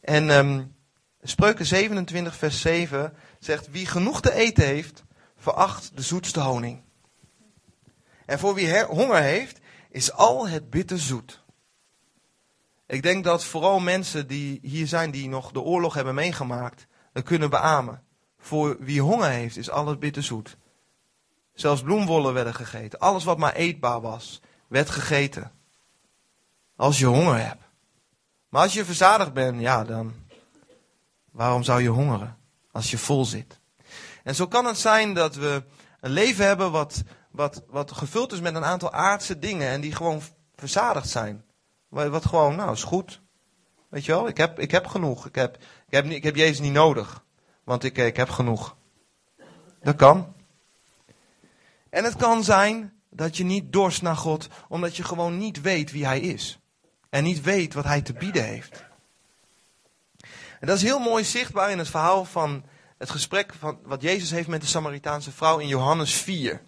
En 0.00 0.30
um, 0.30 0.76
Spreuken 1.22 1.66
27, 1.66 2.36
vers 2.36 2.60
7 2.60 3.14
zegt: 3.38 3.70
Wie 3.70 3.86
genoeg 3.86 4.20
te 4.20 4.32
eten 4.32 4.64
heeft, 4.64 5.04
veracht 5.36 5.96
de 5.96 6.02
zoetste 6.02 6.40
honing. 6.40 6.82
En 8.26 8.38
voor 8.38 8.54
wie 8.54 8.84
honger 8.84 9.22
heeft, 9.22 9.58
is 9.90 10.12
al 10.12 10.48
het 10.48 10.70
bitter 10.70 10.98
zoet. 10.98 11.44
Ik 12.86 13.02
denk 13.02 13.24
dat 13.24 13.44
vooral 13.44 13.80
mensen 13.80 14.26
die 14.26 14.58
hier 14.62 14.86
zijn, 14.86 15.10
die 15.10 15.28
nog 15.28 15.52
de 15.52 15.60
oorlog 15.60 15.94
hebben 15.94 16.14
meegemaakt, 16.14 16.86
dat 17.12 17.24
kunnen 17.24 17.50
beamen. 17.50 18.02
Voor 18.38 18.76
wie 18.80 19.00
honger 19.00 19.30
heeft, 19.30 19.56
is 19.56 19.70
al 19.70 19.86
het 19.86 19.98
bitter 19.98 20.22
zoet. 20.22 20.56
Zelfs 21.60 21.82
bloemwollen 21.82 22.34
werden 22.34 22.54
gegeten. 22.54 22.98
Alles 22.98 23.24
wat 23.24 23.38
maar 23.38 23.54
eetbaar 23.54 24.00
was, 24.00 24.40
werd 24.68 24.90
gegeten. 24.90 25.52
Als 26.76 26.98
je 26.98 27.06
honger 27.06 27.46
hebt. 27.46 27.62
Maar 28.48 28.62
als 28.62 28.74
je 28.74 28.84
verzadigd 28.84 29.32
bent, 29.32 29.60
ja, 29.60 29.84
dan 29.84 30.14
waarom 31.30 31.62
zou 31.62 31.82
je 31.82 31.88
hongeren? 31.88 32.36
Als 32.72 32.90
je 32.90 32.98
vol 32.98 33.24
zit. 33.24 33.58
En 34.24 34.34
zo 34.34 34.46
kan 34.46 34.64
het 34.64 34.78
zijn 34.78 35.14
dat 35.14 35.34
we 35.34 35.62
een 36.00 36.10
leven 36.10 36.46
hebben 36.46 36.70
wat 36.70 37.02
wat, 37.30 37.62
wat 37.68 37.92
gevuld 37.92 38.32
is 38.32 38.40
met 38.40 38.54
een 38.54 38.64
aantal 38.64 38.92
aardse 38.92 39.38
dingen 39.38 39.68
en 39.68 39.80
die 39.80 39.94
gewoon 39.94 40.20
verzadigd 40.56 41.08
zijn. 41.08 41.44
Wat 41.88 42.26
gewoon, 42.26 42.56
nou, 42.56 42.72
is 42.72 42.82
goed. 42.82 43.20
Weet 43.88 44.04
je 44.04 44.12
wel, 44.12 44.28
ik 44.28 44.36
heb, 44.36 44.58
ik 44.58 44.70
heb 44.70 44.86
genoeg. 44.86 45.26
Ik 45.26 45.34
heb, 45.34 45.56
ik, 45.86 45.92
heb, 45.92 46.04
ik 46.04 46.22
heb 46.22 46.36
Jezus 46.36 46.60
niet 46.60 46.72
nodig, 46.72 47.24
want 47.64 47.84
ik, 47.84 47.96
ik 47.96 48.16
heb 48.16 48.30
genoeg. 48.30 48.76
Dat 49.82 49.96
kan. 49.96 50.34
En 51.90 52.04
het 52.04 52.16
kan 52.16 52.44
zijn 52.44 52.92
dat 53.10 53.36
je 53.36 53.44
niet 53.44 53.72
dorst 53.72 54.02
naar 54.02 54.16
God, 54.16 54.48
omdat 54.68 54.96
je 54.96 55.04
gewoon 55.04 55.38
niet 55.38 55.60
weet 55.60 55.90
wie 55.90 56.06
Hij 56.06 56.20
is. 56.20 56.58
En 57.10 57.24
niet 57.24 57.42
weet 57.42 57.74
wat 57.74 57.84
Hij 57.84 58.02
te 58.02 58.12
bieden 58.12 58.44
heeft. 58.44 58.86
En 60.60 60.66
dat 60.66 60.76
is 60.76 60.82
heel 60.82 60.98
mooi 60.98 61.24
zichtbaar 61.24 61.70
in 61.70 61.78
het 61.78 61.88
verhaal 61.88 62.24
van 62.24 62.64
het 62.98 63.10
gesprek 63.10 63.54
van 63.58 63.78
wat 63.82 64.02
Jezus 64.02 64.30
heeft 64.30 64.48
met 64.48 64.60
de 64.60 64.66
Samaritaanse 64.66 65.32
vrouw 65.32 65.58
in 65.58 65.68
Johannes 65.68 66.14
4. 66.14 66.60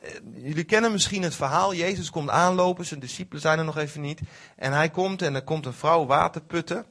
Eh, 0.00 0.10
jullie 0.34 0.64
kennen 0.64 0.92
misschien 0.92 1.22
het 1.22 1.34
verhaal. 1.34 1.74
Jezus 1.74 2.10
komt 2.10 2.30
aanlopen, 2.30 2.84
zijn 2.84 3.00
discipelen 3.00 3.42
zijn 3.42 3.58
er 3.58 3.64
nog 3.64 3.78
even 3.78 4.00
niet. 4.00 4.20
En 4.56 4.72
hij 4.72 4.90
komt 4.90 5.22
en 5.22 5.34
er 5.34 5.44
komt 5.44 5.66
een 5.66 5.72
vrouw 5.72 6.06
water 6.06 6.42
putten. 6.42 6.86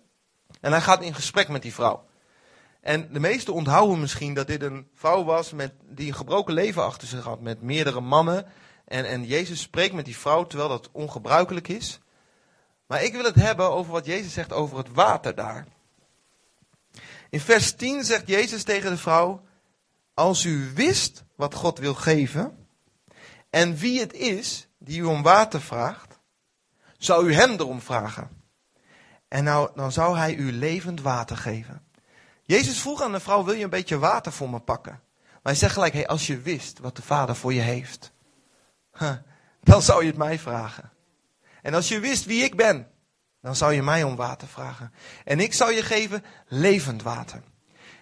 En 0.61 0.71
hij 0.71 0.81
gaat 0.81 1.03
in 1.03 1.15
gesprek 1.15 1.47
met 1.47 1.61
die 1.61 1.73
vrouw. 1.73 2.05
En 2.81 3.13
de 3.13 3.19
meesten 3.19 3.53
onthouden 3.53 3.99
misschien 3.99 4.33
dat 4.33 4.47
dit 4.47 4.61
een 4.61 4.87
vrouw 4.93 5.23
was 5.23 5.51
met, 5.51 5.73
die 5.83 6.07
een 6.07 6.15
gebroken 6.15 6.53
leven 6.53 6.83
achter 6.83 7.07
zich 7.07 7.23
had. 7.23 7.41
Met 7.41 7.61
meerdere 7.61 8.01
mannen. 8.01 8.45
En, 8.85 9.05
en 9.05 9.25
Jezus 9.25 9.61
spreekt 9.61 9.93
met 9.93 10.05
die 10.05 10.17
vrouw 10.17 10.47
terwijl 10.47 10.69
dat 10.69 10.89
ongebruikelijk 10.91 11.67
is. 11.67 11.99
Maar 12.87 13.03
ik 13.03 13.13
wil 13.13 13.23
het 13.23 13.35
hebben 13.35 13.69
over 13.71 13.91
wat 13.91 14.05
Jezus 14.05 14.33
zegt 14.33 14.53
over 14.53 14.77
het 14.77 14.93
water 14.93 15.35
daar. 15.35 15.67
In 17.29 17.39
vers 17.39 17.75
10 17.75 18.03
zegt 18.03 18.27
Jezus 18.27 18.63
tegen 18.63 18.89
de 18.89 18.97
vrouw: 18.97 19.45
Als 20.13 20.43
u 20.45 20.71
wist 20.73 21.23
wat 21.35 21.55
God 21.55 21.79
wil 21.79 21.93
geven 21.93 22.67
en 23.49 23.75
wie 23.75 23.99
het 23.99 24.13
is 24.13 24.67
die 24.77 24.99
u 24.99 25.03
om 25.03 25.23
water 25.23 25.61
vraagt, 25.61 26.19
zou 26.97 27.27
u 27.27 27.33
hem 27.33 27.51
erom 27.51 27.81
vragen. 27.81 28.29
En 29.27 29.43
nou, 29.43 29.69
dan 29.75 29.91
zou 29.91 30.17
hij 30.17 30.35
u 30.35 30.51
levend 30.51 31.01
water 31.01 31.37
geven. 31.37 31.85
Jezus 32.51 32.81
vroeg 32.81 33.01
aan 33.01 33.11
de 33.11 33.19
vrouw: 33.19 33.43
Wil 33.43 33.53
je 33.53 33.63
een 33.63 33.69
beetje 33.69 33.99
water 33.99 34.31
voor 34.31 34.49
me 34.49 34.59
pakken? 34.59 35.01
Maar 35.21 35.39
hij 35.41 35.55
zegt 35.55 35.73
gelijk: 35.73 35.93
hey, 35.93 36.07
Als 36.07 36.27
je 36.27 36.41
wist 36.41 36.79
wat 36.79 36.95
de 36.95 37.01
Vader 37.01 37.35
voor 37.35 37.53
je 37.53 37.61
heeft, 37.61 38.11
dan 39.63 39.81
zou 39.81 40.01
je 40.01 40.07
het 40.07 40.17
mij 40.17 40.39
vragen. 40.39 40.91
En 41.61 41.73
als 41.73 41.87
je 41.87 41.99
wist 41.99 42.25
wie 42.25 42.43
ik 42.43 42.55
ben, 42.55 42.91
dan 43.41 43.55
zou 43.55 43.73
je 43.73 43.83
mij 43.83 44.03
om 44.03 44.15
water 44.15 44.47
vragen. 44.47 44.93
En 45.25 45.39
ik 45.39 45.53
zou 45.53 45.73
je 45.73 45.83
geven 45.83 46.23
levend 46.47 47.01
water. 47.01 47.43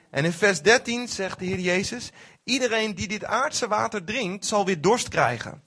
En 0.09 0.25
in 0.25 0.33
vers 0.33 0.61
13 0.61 1.07
zegt 1.07 1.39
de 1.39 1.45
Heer 1.45 1.59
Jezus: 1.59 2.11
Iedereen 2.43 2.95
die 2.95 3.07
dit 3.07 3.23
aardse 3.25 3.67
water 3.67 4.03
drinkt, 4.03 4.45
zal 4.45 4.65
weer 4.65 4.81
dorst 4.81 5.07
krijgen. 5.07 5.63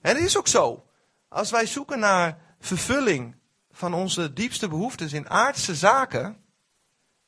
En 0.00 0.14
het 0.14 0.24
is 0.24 0.38
ook 0.38 0.48
zo. 0.48 0.86
Als 1.28 1.50
wij 1.50 1.66
zoeken 1.66 1.98
naar 1.98 2.38
vervulling 2.60 3.36
van 3.70 3.94
onze 3.94 4.32
diepste 4.32 4.68
behoeftes 4.68 5.12
in 5.12 5.30
aardse 5.30 5.74
zaken, 5.74 6.43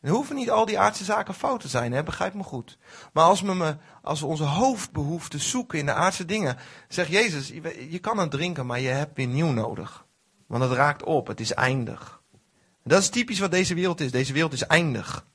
dan 0.06 0.14
hoeven 0.14 0.36
niet 0.36 0.50
al 0.50 0.64
die 0.64 0.78
aardse 0.78 1.04
zaken 1.04 1.34
fout 1.34 1.60
te 1.60 1.68
zijn, 1.68 1.92
hè? 1.92 2.02
begrijp 2.02 2.34
me 2.34 2.42
goed. 2.42 2.78
Maar 3.12 3.24
als 3.24 3.40
we, 3.40 3.54
me, 3.54 3.76
als 4.02 4.20
we 4.20 4.26
onze 4.26 4.44
hoofdbehoeften 4.44 5.40
zoeken 5.40 5.78
in 5.78 5.86
de 5.86 5.92
aardse 5.92 6.24
dingen, 6.24 6.56
zegt 6.88 7.10
Jezus, 7.10 7.48
je, 7.48 7.90
je 7.90 7.98
kan 7.98 8.18
het 8.18 8.30
drinken, 8.30 8.66
maar 8.66 8.80
je 8.80 8.88
hebt 8.88 9.16
weer 9.16 9.26
nieuw 9.26 9.52
nodig. 9.52 10.06
Want 10.46 10.62
het 10.62 10.72
raakt 10.72 11.04
op, 11.04 11.26
het 11.26 11.40
is 11.40 11.52
eindig. 11.52 12.22
Dat 12.84 13.00
is 13.00 13.08
typisch 13.08 13.38
wat 13.38 13.50
deze 13.50 13.74
wereld 13.74 14.00
is. 14.00 14.10
Deze 14.10 14.32
wereld 14.32 14.52
is 14.52 14.66
eindig. 14.66 15.26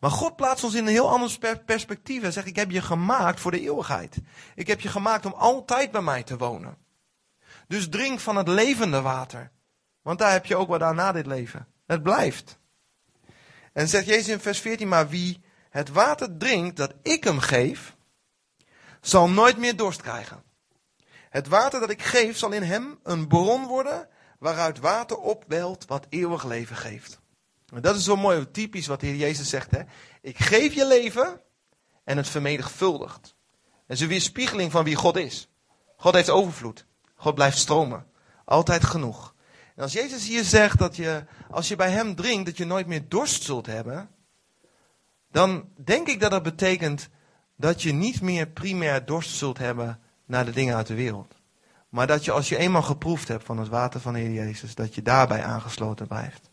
Maar 0.00 0.10
God 0.10 0.36
plaatst 0.36 0.64
ons 0.64 0.74
in 0.74 0.86
een 0.86 0.92
heel 0.92 1.10
ander 1.10 1.58
perspectief 1.64 2.22
en 2.22 2.32
zegt: 2.32 2.46
Ik 2.46 2.56
heb 2.56 2.70
je 2.70 2.82
gemaakt 2.82 3.40
voor 3.40 3.50
de 3.50 3.60
eeuwigheid. 3.60 4.18
Ik 4.54 4.66
heb 4.66 4.80
je 4.80 4.88
gemaakt 4.88 5.26
om 5.26 5.32
altijd 5.32 5.90
bij 5.90 6.02
mij 6.02 6.22
te 6.22 6.36
wonen. 6.36 6.76
Dus 7.68 7.88
drink 7.88 8.20
van 8.20 8.36
het 8.36 8.48
levende 8.48 9.00
water. 9.00 9.50
Want 10.02 10.18
daar 10.18 10.32
heb 10.32 10.46
je 10.46 10.56
ook 10.56 10.68
wat 10.68 10.82
aan 10.82 10.94
na 10.94 11.12
dit 11.12 11.26
leven. 11.26 11.66
Het 11.86 12.02
blijft. 12.02 12.58
En 13.72 13.88
zegt 13.88 14.06
Jezus 14.06 14.28
in 14.28 14.40
vers 14.40 14.60
14: 14.60 14.88
Maar 14.88 15.08
wie 15.08 15.42
het 15.70 15.88
water 15.88 16.36
drinkt 16.36 16.76
dat 16.76 16.94
ik 17.02 17.24
hem 17.24 17.38
geef, 17.38 17.96
zal 19.00 19.28
nooit 19.28 19.56
meer 19.56 19.76
dorst 19.76 20.02
krijgen. 20.02 20.42
Het 21.30 21.48
water 21.48 21.80
dat 21.80 21.90
ik 21.90 22.02
geef 22.02 22.36
zal 22.36 22.52
in 22.52 22.62
hem 22.62 22.98
een 23.02 23.28
bron 23.28 23.66
worden 23.66 24.08
waaruit 24.38 24.78
water 24.78 25.16
opwelt 25.16 25.84
wat 25.86 26.06
eeuwig 26.08 26.44
leven 26.44 26.76
geeft. 26.76 27.20
En 27.74 27.82
dat 27.82 27.96
is 27.96 28.04
zo 28.04 28.16
mooi, 28.16 28.50
typisch 28.50 28.86
wat 28.86 29.00
de 29.00 29.06
Heer 29.06 29.16
Jezus 29.16 29.48
zegt. 29.48 29.70
Hè? 29.70 29.80
Ik 30.20 30.38
geef 30.38 30.74
je 30.74 30.86
leven 30.86 31.40
en 32.04 32.16
het 32.16 32.28
vermenigvuldigt. 32.28 33.34
En 33.86 33.94
is 33.94 34.00
een 34.00 34.08
weerspiegeling 34.08 34.70
van 34.70 34.84
wie 34.84 34.94
God 34.94 35.16
is. 35.16 35.48
God 35.96 36.14
heeft 36.14 36.30
overvloed. 36.30 36.86
God 37.14 37.34
blijft 37.34 37.58
stromen. 37.58 38.06
Altijd 38.44 38.84
genoeg. 38.84 39.34
Als 39.80 39.92
Jezus 39.92 40.28
hier 40.28 40.44
zegt 40.44 40.78
dat 40.78 40.96
je, 40.96 41.24
als 41.50 41.68
je 41.68 41.76
bij 41.76 41.90
hem 41.90 42.14
drinkt, 42.14 42.46
dat 42.46 42.56
je 42.56 42.64
nooit 42.64 42.86
meer 42.86 43.08
dorst 43.08 43.42
zult 43.42 43.66
hebben, 43.66 44.10
dan 45.30 45.68
denk 45.84 46.08
ik 46.08 46.20
dat 46.20 46.30
dat 46.30 46.42
betekent 46.42 47.08
dat 47.56 47.82
je 47.82 47.92
niet 47.92 48.20
meer 48.20 48.46
primair 48.46 49.04
dorst 49.04 49.30
zult 49.30 49.58
hebben 49.58 50.00
naar 50.26 50.44
de 50.44 50.50
dingen 50.50 50.76
uit 50.76 50.86
de 50.86 50.94
wereld. 50.94 51.34
Maar 51.88 52.06
dat 52.06 52.24
je 52.24 52.32
als 52.32 52.48
je 52.48 52.56
eenmaal 52.56 52.82
geproefd 52.82 53.28
hebt 53.28 53.44
van 53.44 53.58
het 53.58 53.68
water 53.68 54.00
van 54.00 54.12
de 54.12 54.18
Heer 54.18 54.32
Jezus, 54.32 54.74
dat 54.74 54.94
je 54.94 55.02
daarbij 55.02 55.44
aangesloten 55.44 56.06
blijft. 56.06 56.50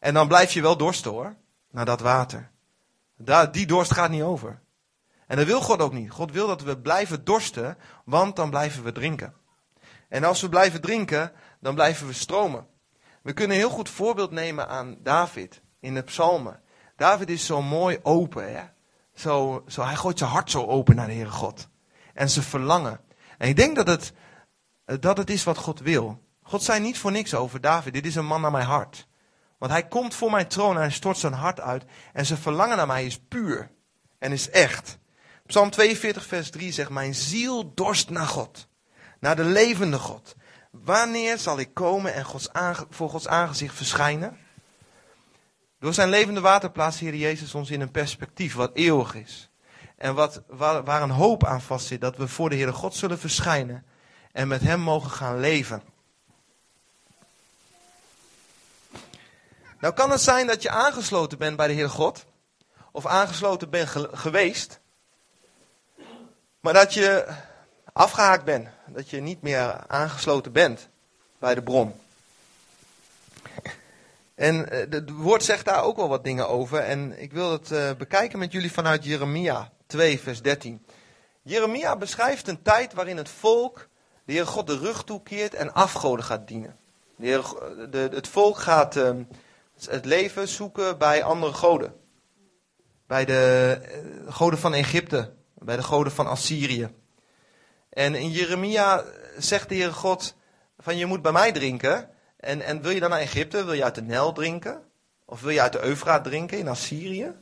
En 0.00 0.14
dan 0.14 0.28
blijf 0.28 0.52
je 0.52 0.60
wel 0.60 0.76
dorsten 0.76 1.10
hoor, 1.10 1.34
naar 1.70 1.84
dat 1.84 2.00
water. 2.00 2.50
Die 3.50 3.66
dorst 3.66 3.92
gaat 3.92 4.10
niet 4.10 4.22
over. 4.22 4.60
En 5.26 5.36
dat 5.36 5.46
wil 5.46 5.60
God 5.60 5.80
ook 5.80 5.92
niet. 5.92 6.10
God 6.10 6.32
wil 6.32 6.46
dat 6.46 6.62
we 6.62 6.78
blijven 6.78 7.24
dorsten, 7.24 7.76
want 8.04 8.36
dan 8.36 8.50
blijven 8.50 8.84
we 8.84 8.92
drinken. 8.92 9.34
En 10.08 10.24
als 10.24 10.40
we 10.40 10.48
blijven 10.48 10.80
drinken, 10.80 11.32
dan 11.60 11.74
blijven 11.74 12.06
we 12.06 12.12
stromen. 12.12 12.66
We 13.22 13.32
kunnen 13.32 13.56
heel 13.56 13.70
goed 13.70 13.88
voorbeeld 13.88 14.30
nemen 14.30 14.68
aan 14.68 14.96
David 15.02 15.60
in 15.80 15.94
de 15.94 16.02
psalmen. 16.02 16.60
David 16.96 17.30
is 17.30 17.46
zo 17.46 17.62
mooi 17.62 17.98
open. 18.02 18.56
Hè? 18.56 18.64
Zo, 19.14 19.64
zo, 19.66 19.82
hij 19.82 19.96
gooit 19.96 20.18
zijn 20.18 20.30
hart 20.30 20.50
zo 20.50 20.66
open 20.66 20.96
naar 20.96 21.06
de 21.06 21.12
Heere 21.12 21.30
God. 21.30 21.68
En 22.14 22.30
zijn 22.30 22.44
verlangen. 22.44 23.00
En 23.38 23.48
ik 23.48 23.56
denk 23.56 23.76
dat 23.76 23.86
het, 23.86 24.12
dat 25.00 25.16
het 25.16 25.30
is 25.30 25.44
wat 25.44 25.58
God 25.58 25.80
wil. 25.80 26.22
God 26.42 26.62
zei 26.62 26.80
niet 26.80 26.98
voor 26.98 27.12
niks 27.12 27.34
over 27.34 27.60
David. 27.60 27.92
Dit 27.92 28.06
is 28.06 28.14
een 28.14 28.26
man 28.26 28.40
naar 28.40 28.50
mijn 28.50 28.66
hart. 28.66 29.06
Want 29.58 29.72
hij 29.72 29.86
komt 29.86 30.14
voor 30.14 30.30
mijn 30.30 30.48
troon 30.48 30.74
en 30.74 30.80
hij 30.80 30.90
stort 30.90 31.18
zijn 31.18 31.32
hart 31.32 31.60
uit. 31.60 31.84
En 32.12 32.26
zijn 32.26 32.38
verlangen 32.38 32.76
naar 32.76 32.86
mij 32.86 33.06
is 33.06 33.18
puur. 33.18 33.70
En 34.18 34.32
is 34.32 34.50
echt. 34.50 34.98
Psalm 35.46 35.70
42 35.70 36.26
vers 36.26 36.50
3 36.50 36.72
zegt, 36.72 36.90
mijn 36.90 37.14
ziel 37.14 37.74
dorst 37.74 38.10
naar 38.10 38.26
God. 38.26 38.68
Naar 39.20 39.36
de 39.36 39.44
levende 39.44 39.98
God. 39.98 40.36
Wanneer 40.84 41.38
zal 41.38 41.58
ik 41.58 41.74
komen 41.74 42.14
en 42.14 42.24
Gods 42.24 42.48
voor 42.90 43.10
Gods 43.10 43.28
aangezicht 43.28 43.74
verschijnen? 43.74 44.38
Door 45.80 45.94
zijn 45.94 46.08
levende 46.08 46.40
water 46.40 46.70
plaatst 46.70 47.00
Heer 47.00 47.14
Jezus 47.14 47.54
ons 47.54 47.70
in 47.70 47.80
een 47.80 47.90
perspectief 47.90 48.54
wat 48.54 48.74
eeuwig 48.74 49.14
is. 49.14 49.50
En 49.96 50.14
wat, 50.14 50.42
waar, 50.46 51.02
een 51.02 51.10
hoop 51.10 51.44
aan 51.44 51.60
vastzit 51.60 52.00
dat 52.00 52.16
we 52.16 52.28
voor 52.28 52.50
de 52.50 52.56
Heere 52.56 52.72
God 52.72 52.94
zullen 52.94 53.18
verschijnen 53.18 53.86
en 54.32 54.48
met 54.48 54.60
Hem 54.60 54.80
mogen 54.80 55.10
gaan 55.10 55.40
leven. 55.40 55.82
Nou 59.80 59.94
kan 59.94 60.10
het 60.10 60.20
zijn 60.20 60.46
dat 60.46 60.62
je 60.62 60.70
aangesloten 60.70 61.38
bent 61.38 61.56
bij 61.56 61.66
de 61.66 61.72
Heer 61.72 61.90
God, 61.90 62.26
of 62.92 63.06
aangesloten 63.06 63.70
bent 63.70 63.88
geweest, 64.12 64.80
maar 66.60 66.72
dat 66.72 66.94
je 66.94 67.36
afgehaakt 67.98 68.44
bent, 68.44 68.68
dat 68.86 69.10
je 69.10 69.20
niet 69.20 69.42
meer 69.42 69.86
aangesloten 69.86 70.52
bent 70.52 70.88
bij 71.38 71.54
de 71.54 71.62
bron. 71.62 71.94
En 74.34 74.70
eh, 74.70 74.78
het 74.90 75.10
woord 75.10 75.44
zegt 75.44 75.64
daar 75.64 75.82
ook 75.82 75.96
wel 75.96 76.08
wat 76.08 76.24
dingen 76.24 76.48
over. 76.48 76.78
En 76.78 77.22
ik 77.22 77.32
wil 77.32 77.52
het 77.52 77.70
uh, 77.70 77.90
bekijken 77.98 78.38
met 78.38 78.52
jullie 78.52 78.72
vanuit 78.72 79.04
Jeremia 79.04 79.72
2, 79.86 80.20
vers 80.20 80.42
13. 80.42 80.84
Jeremia 81.42 81.96
beschrijft 81.96 82.48
een 82.48 82.62
tijd 82.62 82.92
waarin 82.92 83.16
het 83.16 83.28
volk 83.28 83.88
de 84.24 84.32
Heer 84.32 84.46
God 84.46 84.66
de 84.66 84.78
rug 84.78 85.04
toekeert 85.04 85.54
en 85.54 85.72
afgoden 85.72 86.24
gaat 86.24 86.48
dienen. 86.48 86.76
De 87.16 88.08
het 88.12 88.28
volk 88.28 88.58
gaat 88.58 88.96
uh, 88.96 89.10
het 89.86 90.04
leven 90.04 90.48
zoeken 90.48 90.98
bij 90.98 91.22
andere 91.22 91.52
goden. 91.52 91.94
Bij 93.06 93.24
de 93.24 93.80
goden 94.28 94.58
van 94.58 94.74
Egypte, 94.74 95.32
bij 95.54 95.76
de 95.76 95.82
goden 95.82 96.12
van 96.12 96.26
Assyrië. 96.26 96.90
En 97.90 98.14
in 98.14 98.30
Jeremia 98.30 99.04
zegt 99.38 99.68
de 99.68 99.74
Heer 99.74 99.92
God 99.92 100.34
van 100.78 100.96
je 100.96 101.06
moet 101.06 101.22
bij 101.22 101.32
mij 101.32 101.52
drinken. 101.52 102.10
En, 102.36 102.60
en 102.60 102.82
wil 102.82 102.90
je 102.90 103.00
dan 103.00 103.10
naar 103.10 103.20
Egypte? 103.20 103.64
Wil 103.64 103.74
je 103.74 103.84
uit 103.84 103.94
de 103.94 104.02
Nel 104.02 104.32
drinken? 104.32 104.82
Of 105.24 105.40
wil 105.40 105.50
je 105.50 105.60
uit 105.60 105.72
de 105.72 105.82
Eufraat 105.82 106.24
drinken 106.24 106.58
in 106.58 106.68
Assyrië? 106.68 107.32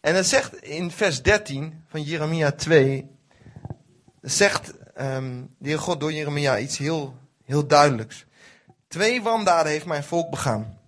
En 0.00 0.14
het 0.14 0.26
zegt 0.26 0.62
in 0.62 0.90
vers 0.90 1.22
13 1.22 1.84
van 1.86 2.02
Jeremia 2.02 2.52
2, 2.52 3.10
zegt 4.20 4.72
um, 5.00 5.54
de 5.58 5.68
Heer 5.68 5.78
God 5.78 6.00
door 6.00 6.12
Jeremia 6.12 6.58
iets 6.58 6.78
heel, 6.78 7.14
heel 7.44 7.66
duidelijks. 7.66 8.26
Twee 8.88 9.22
wandaden 9.22 9.72
heeft 9.72 9.86
mijn 9.86 10.04
volk 10.04 10.30
begaan. 10.30 10.78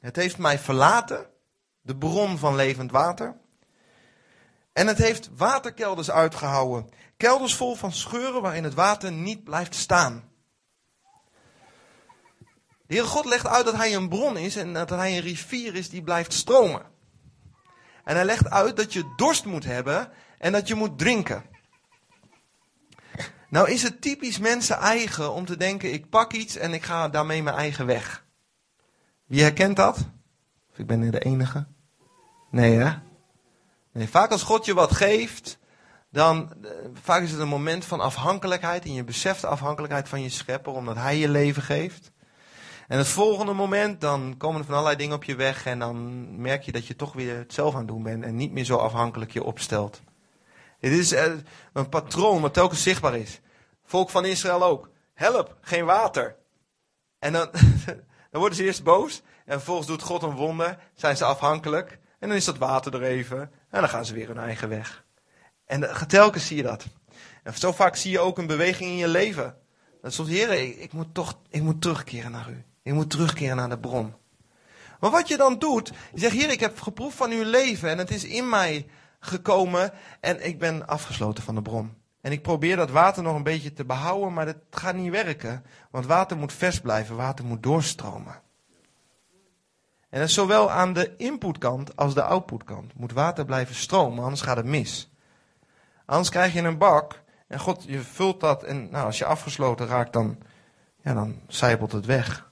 Het 0.00 0.16
heeft 0.16 0.38
mij 0.38 0.58
verlaten, 0.58 1.26
de 1.80 1.96
bron 1.96 2.38
van 2.38 2.54
levend 2.54 2.90
water. 2.90 3.36
En 4.76 4.86
het 4.86 4.98
heeft 4.98 5.30
waterkelders 5.36 6.10
uitgehouden. 6.10 6.88
Kelders 7.16 7.54
vol 7.54 7.74
van 7.74 7.92
scheuren 7.92 8.42
waarin 8.42 8.64
het 8.64 8.74
water 8.74 9.12
niet 9.12 9.44
blijft 9.44 9.74
staan. 9.74 10.24
De 12.86 12.94
Heere 12.94 13.06
God 13.06 13.24
legt 13.24 13.46
uit 13.46 13.64
dat 13.64 13.76
hij 13.76 13.94
een 13.94 14.08
bron 14.08 14.36
is 14.36 14.56
en 14.56 14.72
dat 14.72 14.90
hij 14.90 15.16
een 15.16 15.22
rivier 15.22 15.74
is 15.74 15.88
die 15.88 16.02
blijft 16.02 16.32
stromen. 16.32 16.82
En 18.04 18.14
hij 18.14 18.24
legt 18.24 18.50
uit 18.50 18.76
dat 18.76 18.92
je 18.92 19.12
dorst 19.16 19.44
moet 19.44 19.64
hebben 19.64 20.10
en 20.38 20.52
dat 20.52 20.68
je 20.68 20.74
moet 20.74 20.98
drinken. 20.98 21.44
Nou 23.48 23.70
is 23.70 23.82
het 23.82 24.00
typisch 24.00 24.38
mensen 24.38 24.76
eigen 24.76 25.32
om 25.32 25.44
te 25.44 25.56
denken, 25.56 25.92
ik 25.92 26.08
pak 26.10 26.32
iets 26.32 26.56
en 26.56 26.72
ik 26.72 26.82
ga 26.82 27.08
daarmee 27.08 27.42
mijn 27.42 27.56
eigen 27.56 27.86
weg. 27.86 28.24
Wie 29.26 29.42
herkent 29.42 29.76
dat? 29.76 29.96
Of 30.70 30.78
ik 30.78 30.86
ben 30.86 31.10
de 31.10 31.20
enige? 31.20 31.66
Nee 32.50 32.78
hè? 32.78 33.05
Nee, 33.96 34.08
vaak 34.08 34.30
als 34.30 34.42
God 34.42 34.64
je 34.64 34.74
wat 34.74 34.92
geeft, 34.92 35.58
dan 36.10 36.52
eh, 36.62 36.70
vaak 37.02 37.22
is 37.22 37.30
het 37.30 37.40
een 37.40 37.48
moment 37.48 37.84
van 37.84 38.00
afhankelijkheid 38.00 38.84
en 38.84 38.92
je 38.92 39.04
beseft 39.04 39.40
de 39.40 39.46
afhankelijkheid 39.46 40.08
van 40.08 40.22
je 40.22 40.28
schepper 40.28 40.72
omdat 40.72 40.96
hij 40.96 41.16
je 41.16 41.28
leven 41.28 41.62
geeft. 41.62 42.12
En 42.88 42.98
het 42.98 43.08
volgende 43.08 43.52
moment, 43.52 44.00
dan 44.00 44.34
komen 44.36 44.60
er 44.60 44.66
van 44.66 44.74
allerlei 44.74 44.96
dingen 44.96 45.16
op 45.16 45.24
je 45.24 45.34
weg. 45.34 45.66
En 45.66 45.78
dan 45.78 46.26
merk 46.40 46.62
je 46.62 46.72
dat 46.72 46.86
je 46.86 46.96
toch 46.96 47.12
weer 47.12 47.36
het 47.36 47.52
zelf 47.52 47.72
aan 47.72 47.78
het 47.78 47.88
doen 47.88 48.02
bent. 48.02 48.24
En 48.24 48.36
niet 48.36 48.52
meer 48.52 48.64
zo 48.64 48.76
afhankelijk 48.76 49.32
je 49.32 49.44
opstelt. 49.44 50.00
Het 50.78 50.92
is 50.92 51.12
eh, 51.12 51.32
een 51.72 51.88
patroon 51.88 52.40
wat 52.40 52.54
telkens 52.54 52.82
zichtbaar 52.82 53.16
is. 53.16 53.40
Volk 53.84 54.10
van 54.10 54.24
Israël 54.24 54.64
ook. 54.64 54.90
Help, 55.14 55.56
geen 55.60 55.84
water. 55.84 56.36
En 57.18 57.32
dan, 57.32 57.48
dan 58.30 58.40
worden 58.40 58.56
ze 58.56 58.64
eerst 58.64 58.84
boos. 58.84 59.22
En 59.44 59.52
vervolgens 59.52 59.86
doet 59.86 60.02
God 60.02 60.22
een 60.22 60.34
wonder. 60.34 60.78
Zijn 60.94 61.16
ze 61.16 61.24
afhankelijk. 61.24 61.98
En 62.18 62.28
dan 62.28 62.36
is 62.36 62.44
dat 62.44 62.58
water 62.58 62.94
er 62.94 63.02
even. 63.02 63.50
En 63.76 63.82
dan 63.82 63.90
gaan 63.90 64.04
ze 64.04 64.14
weer 64.14 64.26
hun 64.26 64.38
eigen 64.38 64.68
weg. 64.68 65.04
En 65.66 66.06
telkens 66.06 66.46
zie 66.46 66.56
je 66.56 66.62
dat. 66.62 66.86
En 67.42 67.54
zo 67.54 67.72
vaak 67.72 67.96
zie 67.96 68.10
je 68.10 68.18
ook 68.18 68.38
een 68.38 68.46
beweging 68.46 68.90
in 68.90 68.96
je 68.96 69.08
leven. 69.08 69.56
Dat 70.02 70.12
soms, 70.12 70.28
heren, 70.28 70.62
ik, 70.62 70.76
ik, 70.76 70.92
moet 70.92 71.14
toch, 71.14 71.38
ik 71.50 71.62
moet 71.62 71.80
terugkeren 71.82 72.30
naar 72.30 72.50
u. 72.50 72.64
Ik 72.82 72.92
moet 72.92 73.10
terugkeren 73.10 73.56
naar 73.56 73.68
de 73.68 73.78
bron. 73.78 74.14
Maar 75.00 75.10
wat 75.10 75.28
je 75.28 75.36
dan 75.36 75.58
doet, 75.58 75.92
je 76.12 76.20
zegt, 76.20 76.34
heer, 76.34 76.50
ik 76.50 76.60
heb 76.60 76.80
geproefd 76.80 77.16
van 77.16 77.30
uw 77.30 77.44
leven 77.44 77.88
en 77.90 77.98
het 77.98 78.10
is 78.10 78.24
in 78.24 78.48
mij 78.48 78.86
gekomen 79.20 79.92
en 80.20 80.46
ik 80.46 80.58
ben 80.58 80.86
afgesloten 80.86 81.44
van 81.44 81.54
de 81.54 81.62
bron. 81.62 81.94
En 82.20 82.32
ik 82.32 82.42
probeer 82.42 82.76
dat 82.76 82.90
water 82.90 83.22
nog 83.22 83.36
een 83.36 83.42
beetje 83.42 83.72
te 83.72 83.84
behouden, 83.84 84.32
maar 84.32 84.46
dat 84.46 84.56
gaat 84.70 84.94
niet 84.94 85.10
werken. 85.10 85.64
Want 85.90 86.06
water 86.06 86.36
moet 86.36 86.52
vers 86.52 86.80
blijven, 86.80 87.16
water 87.16 87.44
moet 87.44 87.62
doorstromen. 87.62 88.42
En 90.16 90.22
dat 90.22 90.30
is 90.30 90.36
zowel 90.36 90.70
aan 90.70 90.92
de 90.92 91.16
inputkant 91.16 91.96
als 91.96 92.14
de 92.14 92.22
outputkant. 92.22 92.94
Moet 92.94 93.12
water 93.12 93.44
blijven 93.44 93.74
stromen, 93.74 94.22
anders 94.24 94.40
gaat 94.40 94.56
het 94.56 94.66
mis. 94.66 95.10
Anders 96.06 96.30
krijg 96.30 96.52
je 96.52 96.62
een 96.62 96.78
bak 96.78 97.22
en 97.46 97.58
God, 97.58 97.84
je 97.86 98.00
vult 98.00 98.40
dat 98.40 98.62
en 98.62 98.90
nou, 98.90 99.06
als 99.06 99.18
je 99.18 99.24
afgesloten 99.24 99.86
raakt, 99.86 100.12
dan, 100.12 100.38
ja, 101.02 101.14
dan 101.14 101.40
zijpelt 101.46 101.92
het 101.92 102.06
weg. 102.06 102.50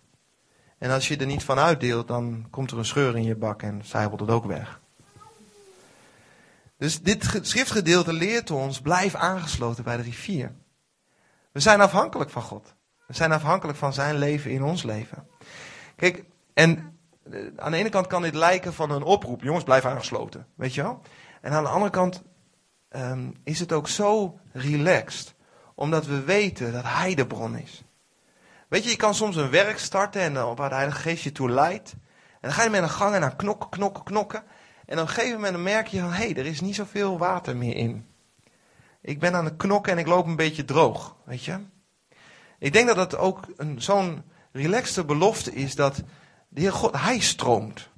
En 0.78 0.90
als 0.90 1.09
je 1.09 1.16
er 1.16 1.26
niet 1.26 1.44
van 1.44 1.59
uitdeelt, 1.59 2.09
dan 2.09 2.47
komt 2.50 2.71
er 2.71 2.78
een 2.78 2.85
scheur 2.85 3.16
in 3.16 3.25
je 3.25 3.37
bak 3.37 3.62
en 3.62 3.80
zijpelt 3.85 4.21
het 4.21 4.30
ook 4.30 4.47
weg. 4.47 4.80
Dus 6.78 7.02
dit 7.02 7.38
schriftgedeelte 7.42 8.12
leert 8.12 8.50
ons, 8.50 8.80
blijf 8.80 9.14
aangesloten 9.14 9.85
bij 9.85 9.97
de 9.97 10.02
rivier. 10.02 10.52
We 11.52 11.61
zijn 11.61 11.80
afhankelijk 11.80 12.30
van 12.30 12.42
God. 12.42 12.75
We 13.06 13.14
zijn 13.14 13.33
afhankelijk 13.33 13.78
van 13.78 13.92
zijn 13.92 14.18
leven 14.18 14.50
in 14.50 14.62
ons 14.62 14.83
leven. 14.83 15.28
Kijk, 15.97 16.25
en 16.54 16.94
aan 17.57 17.71
de 17.71 17.76
ene 17.76 17.88
kant 17.88 18.07
kan 18.07 18.23
dit 18.23 18.35
lijken 18.35 18.75
van 18.75 18.90
een 18.90 19.02
oproep. 19.02 19.43
Jongens, 19.43 19.64
blijf 19.64 19.85
aangesloten. 19.85 20.47
Weet 20.54 20.75
je 20.75 20.83
wel? 20.83 21.00
En 21.40 21.52
aan 21.52 21.62
de 21.62 21.69
andere 21.69 21.90
kant 21.90 22.23
um, 22.90 23.35
is 23.45 23.61
het 23.61 23.73
ook 23.73 23.88
zo 23.88 24.38
relaxed. 24.52 25.35
Omdat 25.75 26.07
we 26.07 26.21
weten 26.21 26.73
dat 26.73 26.85
Hij 26.85 27.14
de 27.14 27.26
bron 27.26 27.59
is. 27.59 27.85
Weet 28.69 28.85
je, 28.85 28.90
je 28.90 28.97
kan 28.97 29.14
soms 29.14 29.37
een 29.37 29.50
werk 29.50 29.78
starten 29.78 30.21
en 30.21 30.57
waar 30.57 30.69
de 30.69 30.75
Heilige 30.75 31.00
Geest 31.00 31.23
je 31.23 31.33
toe 31.33 31.50
leidt. 31.50 31.93
En 31.93 32.50
dan 32.50 32.52
ga 32.52 32.62
je 32.62 32.71
met 32.71 32.83
een 32.83 32.88
gang 32.90 33.14
en 33.14 33.21
dan 33.21 33.37
knokken, 33.37 33.69
knokken, 33.69 34.04
knokken. 34.04 34.43
En 34.87 34.99
op 34.99 35.07
een 35.07 35.12
gegeven 35.12 35.40
moment 35.40 35.62
merk 35.62 35.87
je 35.87 36.00
van, 36.00 36.12
hé, 36.12 36.25
hey, 36.25 36.37
er 36.37 36.47
is 36.47 36.61
niet 36.61 36.75
zoveel 36.75 37.19
water 37.19 37.57
meer 37.57 37.76
in. 37.76 38.07
Ik 39.00 39.21
ben 39.21 39.35
aan 39.35 39.45
het 39.45 39.57
knokken 39.57 39.93
en 39.93 39.99
ik 39.99 40.07
loop 40.07 40.26
een 40.26 40.37
beetje 40.37 40.64
droog, 40.64 41.16
weet 41.25 41.45
je. 41.45 41.59
Ik 42.59 42.73
denk 42.73 42.87
dat 42.87 42.97
dat 42.97 43.16
ook 43.16 43.40
zo'n 43.76 44.23
relaxte 44.52 45.04
belofte 45.04 45.54
is 45.54 45.75
dat 45.75 46.02
de 46.54 46.61
Heer 46.61 46.73
God, 46.73 47.00
Hij 47.00 47.18
stroomt. 47.18 47.88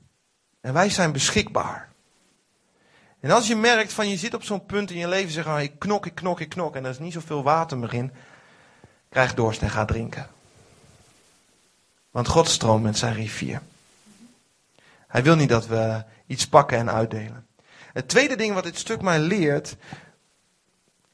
En 0.61 0.73
wij 0.73 0.91
zijn 0.91 1.13
beschikbaar. 1.13 1.93
En 3.21 3.31
als 3.31 3.47
je 3.47 3.57
merkt 3.57 3.93
van 3.93 4.09
je 4.09 4.17
zit 4.17 4.35
op 4.35 4.43
zo'n 4.43 4.67
punt 4.67 4.91
in 4.91 4.99
je 4.99 5.09
leven, 5.09 5.31
zeg 5.31 5.47
maar, 5.47 5.63
ik 5.63 5.79
knok, 5.79 6.07
ik 6.07 6.15
knok, 6.15 6.41
ik 6.41 6.49
knok 6.49 6.77
en 6.77 6.85
er 6.85 6.91
is 6.91 6.99
niet 6.99 7.13
zoveel 7.13 7.43
water 7.43 7.79
meer 7.79 7.95
in, 7.95 8.13
krijg 9.09 9.35
dorst 9.35 9.63
en 9.63 9.71
ga 9.71 9.85
drinken. 9.85 10.27
Want 12.11 12.29
God 12.29 12.49
stroomt 12.49 12.83
met 12.83 12.99
zijn 12.99 13.15
rivier. 13.15 13.63
Hij 15.07 15.23
wil 15.23 15.37
niet 15.37 15.49
dat 15.49 15.67
we 15.67 16.05
iets 16.27 16.49
pakken 16.49 16.79
en 16.79 16.91
uitdelen. 16.91 17.47
Het 17.93 18.09
tweede 18.09 18.37
ding 18.37 18.55
wat 18.55 18.65
dit 18.65 18.79
stuk 18.79 19.03
mij 19.03 19.19
leert, 19.19 19.77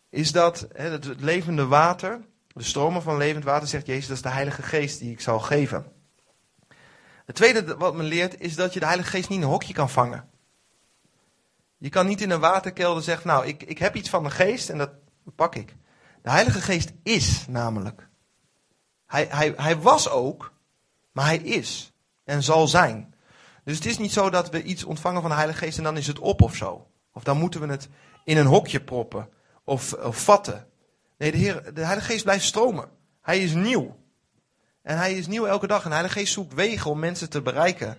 is 0.09 0.33
dat 0.33 0.67
het 0.73 1.21
levende 1.21 1.67
water, 1.67 2.21
de 2.47 2.63
stromen 2.63 3.03
van 3.03 3.17
levend 3.17 3.45
water, 3.45 3.69
zegt 3.69 3.87
Jezus, 3.87 4.07
dat 4.07 4.17
is 4.17 4.23
de 4.23 4.29
Heilige 4.29 4.63
Geest 4.63 4.99
die 4.99 5.13
ik 5.13 5.21
zal 5.21 5.41
geven. 5.41 5.92
Het 7.25 7.35
tweede 7.35 7.77
wat 7.77 7.95
me 7.95 8.03
leert, 8.03 8.41
is 8.41 8.55
dat 8.55 8.73
je 8.73 8.81
de 8.81 8.87
Heilige 8.87 9.11
Geest 9.11 9.29
niet 9.29 9.39
in 9.39 9.45
een 9.45 9.51
hokje 9.51 9.73
kan 9.73 9.91
vangen. 9.91 10.31
Je 11.83 11.89
kan 11.89 12.07
niet 12.07 12.21
in 12.21 12.31
een 12.31 12.41
waterkelder 12.41 13.03
zeggen, 13.03 13.27
nou, 13.27 13.47
ik, 13.47 13.63
ik 13.63 13.79
heb 13.79 13.97
iets 13.97 14.09
van 14.09 14.23
de 14.23 14.31
geest 14.31 14.69
en 14.69 14.79
dat 14.79 14.91
pak 15.35 15.55
ik. 15.55 15.77
De 16.23 16.31
Heilige 16.31 16.61
Geest 16.61 16.93
is 17.03 17.47
namelijk. 17.49 18.09
Hij, 19.07 19.27
hij, 19.31 19.53
hij 19.57 19.79
was 19.79 20.09
ook, 20.09 20.53
maar 21.13 21.25
hij 21.25 21.37
is 21.37 21.93
en 22.25 22.43
zal 22.43 22.69
zijn. 22.69 23.15
Dus 23.65 23.77
het 23.77 23.87
is 23.87 23.99
niet 23.99 24.13
zo 24.13 24.31
dat 24.31 24.51
we 24.51 24.63
iets 24.63 24.85
ontvangen 24.85 25.21
van 25.21 25.31
de 25.31 25.37
Heilige 25.37 25.59
Geest 25.59 25.79
en 25.79 25.85
dan 25.85 25.97
is 25.97 26.07
het 26.07 26.19
op 26.19 26.43
of 26.43 26.57
zo. 26.57 26.87
Of 27.13 27.23
dan 27.23 27.39
moeten 27.39 27.61
we 27.61 27.67
het 27.67 27.89
in 28.25 28.37
een 28.37 28.47
hokje 28.47 28.81
proppen 28.81 29.29
of, 29.65 29.93
of 29.93 30.23
vatten. 30.23 30.67
Nee, 31.19 31.31
de, 31.31 31.37
Heer, 31.37 31.75
de 31.75 31.85
Heilige 31.85 32.11
Geest 32.11 32.25
blijft 32.25 32.45
stromen. 32.45 32.89
Hij 33.21 33.43
is 33.43 33.53
nieuw. 33.53 33.97
En 34.83 34.97
hij 34.97 35.15
is 35.15 35.27
nieuw 35.27 35.47
elke 35.47 35.67
dag. 35.67 35.83
En 35.83 35.89
de 35.89 35.95
Heilige 35.95 36.19
Geest 36.19 36.33
zoekt 36.33 36.55
wegen 36.55 36.91
om 36.91 36.99
mensen 36.99 37.31
te 37.31 37.43
bereiken. 37.43 37.99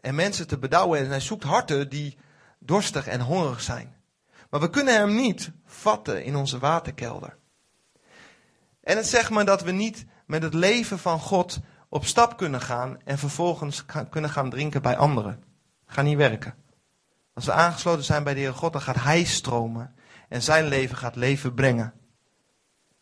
En 0.00 0.14
mensen 0.14 0.46
te 0.46 0.58
bedouwen. 0.58 0.98
En 0.98 1.08
hij 1.08 1.20
zoekt 1.20 1.44
harten 1.44 1.88
die 1.88 2.18
dorstig 2.58 3.06
en 3.06 3.20
hongerig 3.20 3.60
zijn. 3.60 3.96
Maar 4.50 4.60
we 4.60 4.70
kunnen 4.70 4.94
hem 4.94 5.14
niet 5.14 5.50
vatten 5.64 6.24
in 6.24 6.36
onze 6.36 6.58
waterkelder. 6.58 7.36
En 8.80 8.96
het 8.96 9.06
zegt 9.06 9.30
me 9.30 9.44
dat 9.44 9.62
we 9.62 9.70
niet 9.70 10.04
met 10.26 10.42
het 10.42 10.54
leven 10.54 10.98
van 10.98 11.20
God 11.20 11.60
op 11.88 12.04
stap 12.04 12.36
kunnen 12.36 12.60
gaan 12.60 12.98
en 13.04 13.18
vervolgens 13.18 13.84
kunnen 14.10 14.30
gaan 14.30 14.50
drinken 14.50 14.82
bij 14.82 14.96
anderen. 14.96 15.44
Gaat 15.86 16.04
niet 16.04 16.16
werken. 16.16 16.54
Als 17.34 17.44
we 17.44 17.52
aangesloten 17.52 18.04
zijn 18.04 18.24
bij 18.24 18.34
de 18.34 18.40
Heer 18.40 18.54
God, 18.54 18.72
dan 18.72 18.82
gaat 18.82 19.02
Hij 19.02 19.24
stromen 19.24 19.94
en 20.28 20.42
zijn 20.42 20.66
leven 20.66 20.96
gaat 20.96 21.16
leven 21.16 21.54
brengen. 21.54 21.92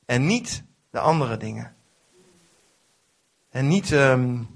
En 0.04 0.26
niet 0.26 0.64
de 0.90 0.98
andere 0.98 1.36
dingen. 1.36 1.75
En 3.56 3.68
niet, 3.68 3.90
um, 3.90 4.48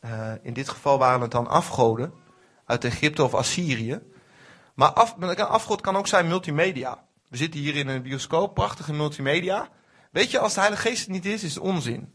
uh, 0.00 0.32
in 0.42 0.52
dit 0.52 0.68
geval 0.68 0.98
waren 0.98 1.20
het 1.20 1.30
dan 1.30 1.46
afgoden 1.46 2.12
uit 2.64 2.84
Egypte 2.84 3.24
of 3.24 3.34
Assyrië. 3.34 4.00
Maar 4.74 4.92
af, 4.92 5.16
afgod 5.36 5.80
kan 5.80 5.96
ook 5.96 6.06
zijn 6.06 6.28
multimedia. 6.28 7.04
We 7.28 7.36
zitten 7.36 7.60
hier 7.60 7.76
in 7.76 7.88
een 7.88 8.02
bioscoop, 8.02 8.54
prachtige 8.54 8.92
multimedia. 8.92 9.68
Weet 10.10 10.30
je, 10.30 10.38
als 10.38 10.54
de 10.54 10.60
Heilige 10.60 10.88
Geest 10.88 11.00
het 11.00 11.10
niet 11.10 11.24
is, 11.24 11.42
is 11.42 11.54
het 11.54 11.62
onzin. 11.62 12.14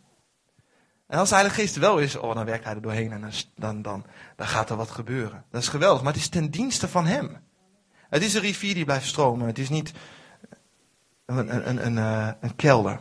En 1.08 1.19
als 1.19 1.29
de 1.29 1.36
Heilige 1.36 1.60
Geest 1.60 1.75
wel 1.75 1.97
is, 1.97 2.15
oh, 2.15 2.36
dan 2.36 2.45
werkt 2.45 2.63
hij 2.63 2.73
er 2.73 2.82
doorheen 2.82 3.12
en 3.12 3.32
dan, 3.56 3.82
dan, 3.82 4.06
dan 4.36 4.47
gaat 4.47 4.69
er 4.69 4.75
wat 4.75 4.91
gebeuren. 4.91 5.45
Dat 5.51 5.62
is 5.62 5.67
geweldig, 5.67 6.03
maar 6.03 6.13
het 6.13 6.21
is 6.21 6.29
ten 6.29 6.51
dienste 6.51 6.88
van 6.88 7.06
Hem. 7.06 7.38
Het 8.10 8.23
is 8.23 8.34
een 8.34 8.41
rivier 8.41 8.73
die 8.73 8.86
blijft 8.86 9.08
stromen. 9.08 9.47
Het 9.47 9.60
is 9.60 9.69
niet 9.69 9.91
een, 11.25 11.38
een, 11.38 11.69
een, 11.69 11.86
een, 11.86 11.97
eh, 11.97 12.32
een 12.39 12.56
kelder. 12.56 12.99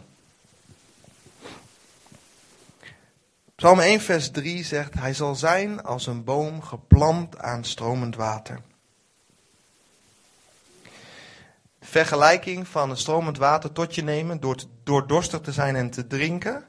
Psalm 3.62 3.80
1, 3.80 4.00
vers 4.00 4.30
3 4.30 4.64
zegt: 4.64 4.94
Hij 4.94 5.14
zal 5.14 5.34
zijn 5.34 5.82
als 5.82 6.06
een 6.06 6.24
boom 6.24 6.62
geplant 6.62 7.38
aan 7.38 7.64
stromend 7.64 8.16
water 8.16 8.60
vergelijking 11.80 12.68
van 12.68 12.90
een 12.90 12.96
stromend 12.96 13.38
water 13.38 13.72
tot 13.72 13.94
je 13.94 14.02
nemen 14.02 14.40
door, 14.40 14.56
door 14.82 15.06
dorstig 15.06 15.40
te 15.40 15.52
zijn 15.52 15.76
en 15.76 15.90
te 15.90 16.06
drinken. 16.06 16.64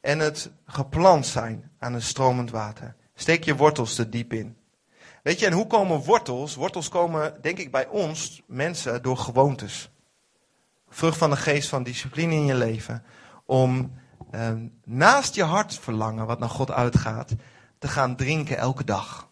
En 0.00 0.18
het 0.18 0.50
geplant 0.66 1.26
zijn 1.26 1.70
aan 1.78 1.94
een 1.94 2.02
stromend 2.02 2.50
water. 2.50 2.94
Steek 3.14 3.44
je 3.44 3.56
wortels 3.56 3.98
er 3.98 4.10
diep 4.10 4.32
in. 4.32 4.56
Weet 5.22 5.38
je, 5.38 5.46
en 5.46 5.52
hoe 5.52 5.66
komen 5.66 6.04
wortels? 6.04 6.54
Wortels 6.54 6.88
komen, 6.88 7.34
denk 7.40 7.58
ik, 7.58 7.70
bij 7.70 7.86
ons 7.86 8.42
mensen 8.46 9.02
door 9.02 9.16
gewoontes. 9.16 9.90
Vrucht 10.88 11.18
van 11.18 11.30
de 11.30 11.36
geest 11.36 11.68
van 11.68 11.82
discipline 11.82 12.34
in 12.34 12.44
je 12.44 12.54
leven. 12.54 13.04
Om 13.44 13.92
eh, 14.30 14.52
naast 14.84 15.34
je 15.34 15.42
hart 15.42 15.78
verlangen, 15.78 16.26
wat 16.26 16.38
naar 16.38 16.48
God 16.48 16.70
uitgaat, 16.70 17.34
te 17.78 17.88
gaan 17.88 18.16
drinken 18.16 18.56
elke 18.56 18.84
dag. 18.84 19.30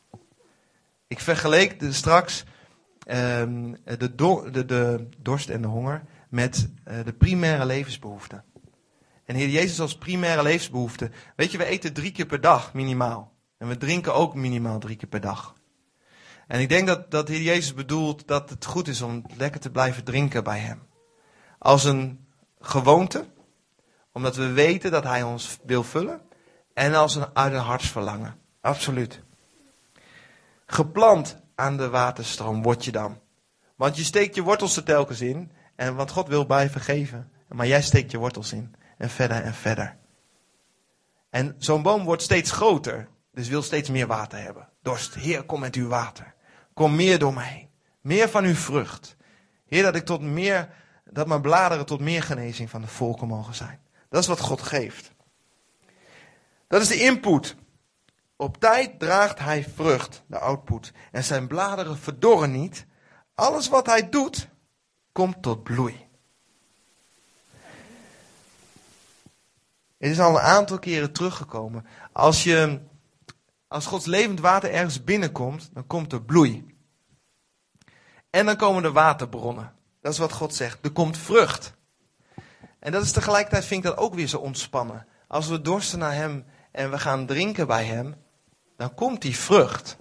Ik 1.07 1.21
vergeleek 1.21 1.83
straks 1.91 2.45
um, 3.09 3.77
de, 3.85 4.15
de, 4.15 4.65
de, 4.65 5.09
dorst 5.19 5.49
en 5.49 5.63
de 5.63 5.69
honger 5.69 6.05
met 6.29 6.69
uh, 6.89 7.05
de 7.05 7.13
primaire 7.13 7.67
levensbehoeften. 7.67 8.45
En 9.25 9.35
Heer 9.35 9.49
Jezus 9.49 9.81
als 9.81 9.99
primaire 9.99 10.43
levensbehoefte. 10.43 11.11
Weet 11.37 11.53
je, 11.53 11.59
we 11.59 11.65
eten 11.65 11.93
drie 11.93 12.13
keer 12.13 12.27
per 12.27 12.41
dag 12.41 12.75
minimaal. 12.75 13.33
En 13.59 13.69
we 13.69 13.77
drinken 13.77 14.15
ook 14.15 14.35
minimaal 14.35 14.79
drie 14.79 14.97
keer 14.97 15.09
per 15.09 15.21
dag. 15.21 15.55
En 16.47 16.61
ik 16.61 16.69
denk 16.69 16.87
dat, 16.87 17.11
dat 17.11 17.29
Heer 17.29 17.43
Jezus 17.43 17.75
bedoelt 17.75 18.27
dat 18.27 18.51
het 18.51 18.65
goed 18.65 18.89
is 18.89 19.03
om 19.03 19.25
lekker 19.37 19.61
te 19.61 19.71
blijven 19.71 20.05
drinken 20.05 20.45
bij 20.45 20.59
Hem. 20.59 20.83
Als 21.59 21.85
een 21.85 22.27
gewoonte, 22.61 23.25
omdat 24.19 24.37
we 24.37 24.53
weten 24.53 24.91
dat 24.91 25.05
Hij 25.05 25.23
ons 25.23 25.59
wil 25.65 25.83
vullen. 25.83 26.21
En 26.75 26.95
als 26.95 27.15
een 27.15 27.27
uit 27.33 27.53
een 27.53 27.59
hartsverlangen. 27.59 28.39
Absoluut. 28.61 29.21
Geplant 30.67 31.37
aan 31.55 31.77
de 31.77 31.89
waterstroom 31.89 32.63
word 32.63 32.85
je 32.85 32.93
dan. 32.93 33.21
Want 33.77 33.97
je 33.97 34.05
steekt 34.05 34.35
je 34.35 34.43
wortels 34.43 34.77
er 34.77 34.83
telkens 34.85 35.21
in. 35.21 35.51
En 35.77 35.95
wat 35.95 36.11
God 36.11 36.29
wil 36.29 36.47
blijven 36.47 36.81
geven. 36.81 37.31
Maar 37.49 37.67
jij 37.67 37.83
steekt 37.83 38.11
je 38.11 38.19
wortels 38.19 38.53
in. 38.53 38.75
En 38.97 39.11
verder 39.11 39.43
en 39.43 39.55
verder. 39.55 39.97
En 41.31 41.55
zo'n 41.59 41.83
boom 41.83 42.05
wordt 42.05 42.23
steeds 42.23 42.51
groter, 42.51 43.09
dus 43.33 43.49
wil 43.49 43.63
steeds 43.63 43.91
meer 43.91 44.07
water 44.07 44.39
hebben. 44.43 44.69
Dorst, 44.83 45.15
Heer, 45.15 45.43
kom 45.43 45.61
met 45.61 45.75
uw 45.75 45.89
water. 45.89 46.35
Kom 46.75 46.95
meer 46.95 47.19
door 47.19 47.35
mij 47.35 47.47
heen. 47.47 47.69
Meer 48.01 48.29
van 48.29 48.45
uw 48.45 48.55
vrucht. 48.55 49.17
Heer, 49.67 49.83
dat 49.83 49.95
ik 49.95 50.05
tot 50.05 50.21
meer, 50.21 50.69
dat 51.11 51.27
mijn 51.27 51.41
bladeren 51.41 51.87
tot 51.87 52.01
meer 52.01 52.23
genezing 52.23 52.71
van 52.71 52.81
de 52.81 52.87
volken 52.87 53.29
mogen 53.29 53.55
zijn. 53.55 53.81
Dat 54.09 54.23
is 54.23 54.29
wat 54.29 54.41
God 54.41 54.63
geeft. 54.63 55.13
Dat 56.67 56.81
is 56.81 56.89
de 56.89 57.01
input. 57.01 57.57
Op 58.37 58.57
tijd 58.57 58.99
draagt 58.99 59.39
hij 59.39 59.65
vrucht, 59.65 60.23
de 60.27 60.39
output. 60.39 60.93
En 61.13 61.25
zijn 61.25 61.47
bladeren 61.47 61.99
verdorren 61.99 62.51
niet. 62.51 62.87
Alles 63.35 63.69
wat 63.69 63.87
hij 63.87 64.09
doet, 64.09 64.49
komt 65.13 65.43
tot 65.43 65.63
bloei. 65.63 66.07
Het 69.99 70.11
is 70.11 70.21
al 70.21 70.31
een 70.31 70.43
aantal 70.43 70.79
keren 70.79 71.13
teruggekomen. 71.13 71.87
Als, 72.13 72.43
je, 72.43 72.81
als 73.69 73.87
Gods 73.87 74.07
levend 74.07 74.41
water 74.41 74.71
ergens 74.71 75.05
binnenkomt, 75.05 75.71
dan 75.73 75.87
komt 75.87 76.13
er 76.13 76.23
bloei. 76.23 76.77
En 78.31 78.47
dan 78.47 78.57
komen 78.57 78.85
er 78.85 78.93
waterbronnen. 78.93 79.75
Dat 80.01 80.13
is 80.13 80.19
wat 80.19 80.33
God 80.33 80.55
zegt. 80.55 80.79
Er 80.85 80.93
komt 80.93 81.19
vrucht. 81.19 81.77
En 82.89 82.95
dat 82.95 83.03
is 83.03 83.13
tegelijkertijd, 83.13 83.65
vind 83.65 83.85
ik 83.85 83.91
dat 83.91 83.99
ook 83.99 84.15
weer 84.15 84.27
zo 84.27 84.39
ontspannen. 84.39 85.07
Als 85.27 85.49
we 85.49 85.61
dorsten 85.61 85.99
naar 85.99 86.15
Hem 86.15 86.45
en 86.73 86.91
we 86.91 86.99
gaan 86.99 87.27
drinken 87.27 87.67
bij 87.67 87.85
Hem, 87.85 88.15
dan 88.77 88.95
komt 88.95 89.23
die 89.23 89.37
vrucht. 89.37 89.97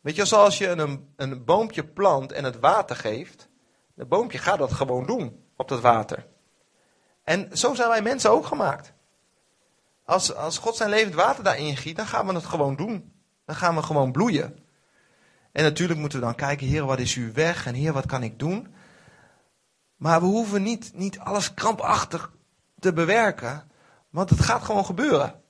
Weet 0.00 0.16
je, 0.16 0.24
zoals 0.24 0.58
je 0.58 0.68
een, 0.68 1.12
een 1.16 1.44
boompje 1.44 1.84
plant 1.84 2.32
en 2.32 2.44
het 2.44 2.58
water 2.58 2.96
geeft, 2.96 3.48
de 3.94 4.04
boompje 4.04 4.38
gaat 4.38 4.58
dat 4.58 4.72
gewoon 4.72 5.06
doen 5.06 5.44
op 5.56 5.68
dat 5.68 5.80
water. 5.80 6.26
En 7.24 7.58
zo 7.58 7.74
zijn 7.74 7.88
wij 7.88 8.02
mensen 8.02 8.30
ook 8.30 8.46
gemaakt. 8.46 8.92
Als, 10.04 10.34
als 10.34 10.58
God 10.58 10.76
zijn 10.76 10.90
levend 10.90 11.14
water 11.14 11.44
daarin 11.44 11.76
giet, 11.76 11.96
dan 11.96 12.06
gaan 12.06 12.26
we 12.26 12.34
het 12.34 12.46
gewoon 12.46 12.76
doen. 12.76 13.12
Dan 13.44 13.56
gaan 13.56 13.74
we 13.74 13.82
gewoon 13.82 14.12
bloeien. 14.12 14.58
En 15.52 15.62
natuurlijk 15.62 16.00
moeten 16.00 16.18
we 16.18 16.24
dan 16.24 16.34
kijken, 16.34 16.66
Heer, 16.66 16.84
wat 16.84 16.98
is 16.98 17.14
uw 17.14 17.32
weg? 17.32 17.66
En 17.66 17.74
Heer, 17.74 17.92
wat 17.92 18.06
kan 18.06 18.22
ik 18.22 18.38
doen? 18.38 18.74
Maar 19.96 20.20
we 20.20 20.26
hoeven 20.26 20.62
niet, 20.62 20.90
niet 20.94 21.18
alles 21.18 21.54
krampachtig 21.54 22.32
te 22.78 22.92
bewerken, 22.92 23.70
want 24.10 24.30
het 24.30 24.40
gaat 24.40 24.64
gewoon 24.64 24.84
gebeuren. 24.84 25.40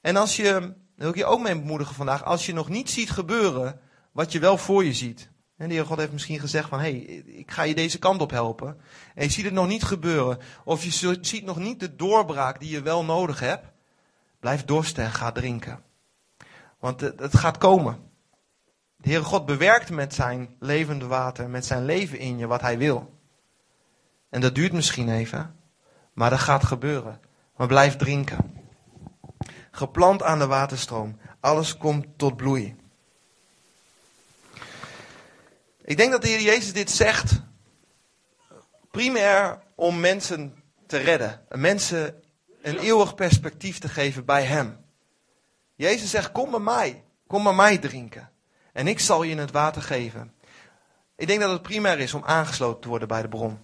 En 0.00 0.16
als 0.16 0.36
je, 0.36 0.74
wil 0.94 1.08
ik 1.08 1.16
je 1.16 1.24
ook 1.24 1.40
mee 1.40 1.58
bemoedigen 1.58 1.94
vandaag, 1.94 2.24
als 2.24 2.46
je 2.46 2.54
nog 2.54 2.68
niet 2.68 2.90
ziet 2.90 3.10
gebeuren 3.10 3.80
wat 4.12 4.32
je 4.32 4.38
wel 4.38 4.58
voor 4.58 4.84
je 4.84 4.92
ziet. 4.92 5.30
En 5.56 5.68
de 5.68 5.74
Heer 5.74 5.86
God 5.86 5.98
heeft 5.98 6.12
misschien 6.12 6.40
gezegd 6.40 6.68
van, 6.68 6.78
hé, 6.78 6.90
hey, 6.90 7.22
ik 7.26 7.50
ga 7.50 7.62
je 7.62 7.74
deze 7.74 7.98
kant 7.98 8.20
op 8.20 8.30
helpen. 8.30 8.80
En 9.14 9.24
je 9.24 9.30
ziet 9.30 9.44
het 9.44 9.54
nog 9.54 9.66
niet 9.66 9.82
gebeuren. 9.82 10.38
Of 10.64 10.84
je 10.84 11.18
ziet 11.20 11.44
nog 11.44 11.58
niet 11.58 11.80
de 11.80 11.96
doorbraak 11.96 12.60
die 12.60 12.70
je 12.70 12.82
wel 12.82 13.04
nodig 13.04 13.40
hebt. 13.40 13.66
Blijf 14.40 14.64
dorsten 14.64 15.04
en 15.04 15.12
ga 15.12 15.32
drinken. 15.32 15.82
Want 16.78 17.00
het 17.00 17.36
gaat 17.36 17.58
komen. 17.58 17.98
De 18.96 19.08
Heere 19.08 19.24
God 19.24 19.46
bewerkt 19.46 19.90
met 19.90 20.14
zijn 20.14 20.56
levende 20.58 21.06
water, 21.06 21.50
met 21.50 21.66
zijn 21.66 21.84
leven 21.84 22.18
in 22.18 22.38
je, 22.38 22.46
wat 22.46 22.60
hij 22.60 22.78
wil. 22.78 23.17
En 24.28 24.40
dat 24.40 24.54
duurt 24.54 24.72
misschien 24.72 25.08
even, 25.08 25.56
maar 26.12 26.30
dat 26.30 26.38
gaat 26.38 26.64
gebeuren. 26.64 27.20
Maar 27.56 27.66
blijf 27.66 27.96
drinken. 27.96 28.66
Geplant 29.70 30.22
aan 30.22 30.38
de 30.38 30.46
waterstroom. 30.46 31.18
Alles 31.40 31.76
komt 31.76 32.06
tot 32.16 32.36
bloei. 32.36 32.76
Ik 35.84 35.96
denk 35.96 36.10
dat 36.10 36.22
de 36.22 36.28
Heer 36.28 36.40
Jezus 36.40 36.72
dit 36.72 36.90
zegt 36.90 37.40
primair 38.90 39.58
om 39.74 40.00
mensen 40.00 40.62
te 40.86 40.96
redden. 40.96 41.40
Mensen 41.48 42.22
een 42.62 42.78
eeuwig 42.78 43.14
perspectief 43.14 43.78
te 43.78 43.88
geven 43.88 44.24
bij 44.24 44.44
Hem. 44.44 44.84
Jezus 45.74 46.10
zegt, 46.10 46.32
kom 46.32 46.50
bij 46.50 46.60
mij. 46.60 47.04
Kom 47.26 47.42
bij 47.42 47.52
mij 47.52 47.78
drinken. 47.78 48.30
En 48.72 48.86
ik 48.86 49.00
zal 49.00 49.22
je 49.22 49.36
het 49.36 49.50
water 49.50 49.82
geven. 49.82 50.34
Ik 51.16 51.26
denk 51.26 51.40
dat 51.40 51.50
het 51.50 51.62
primair 51.62 51.98
is 51.98 52.14
om 52.14 52.24
aangesloten 52.24 52.80
te 52.80 52.88
worden 52.88 53.08
bij 53.08 53.22
de 53.22 53.28
bron. 53.28 53.58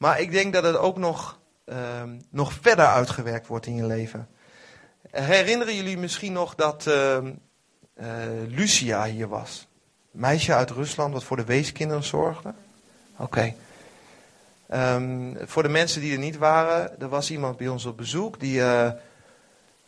Maar 0.00 0.20
ik 0.20 0.30
denk 0.32 0.52
dat 0.52 0.64
het 0.64 0.76
ook 0.76 0.96
nog, 0.96 1.38
uh, 1.66 1.76
nog 2.30 2.52
verder 2.52 2.86
uitgewerkt 2.86 3.46
wordt 3.46 3.66
in 3.66 3.74
je 3.74 3.86
leven. 3.86 4.28
Herinneren 5.10 5.76
jullie 5.76 5.98
misschien 5.98 6.32
nog 6.32 6.54
dat 6.54 6.86
uh, 6.88 7.16
uh, 7.16 8.06
Lucia 8.48 9.04
hier 9.04 9.28
was? 9.28 9.66
Meisje 10.10 10.54
uit 10.54 10.70
Rusland 10.70 11.12
wat 11.12 11.24
voor 11.24 11.36
de 11.36 11.44
weeskinderen 11.44 12.02
zorgde? 12.02 12.54
Oké. 13.16 13.54
Um, 14.74 15.36
voor 15.40 15.62
de 15.62 15.68
mensen 15.68 16.00
die 16.00 16.12
er 16.12 16.18
niet 16.18 16.36
waren, 16.36 17.00
er 17.00 17.08
was 17.08 17.30
iemand 17.30 17.56
bij 17.56 17.68
ons 17.68 17.84
op 17.84 17.96
bezoek 17.96 18.40
die 18.40 18.62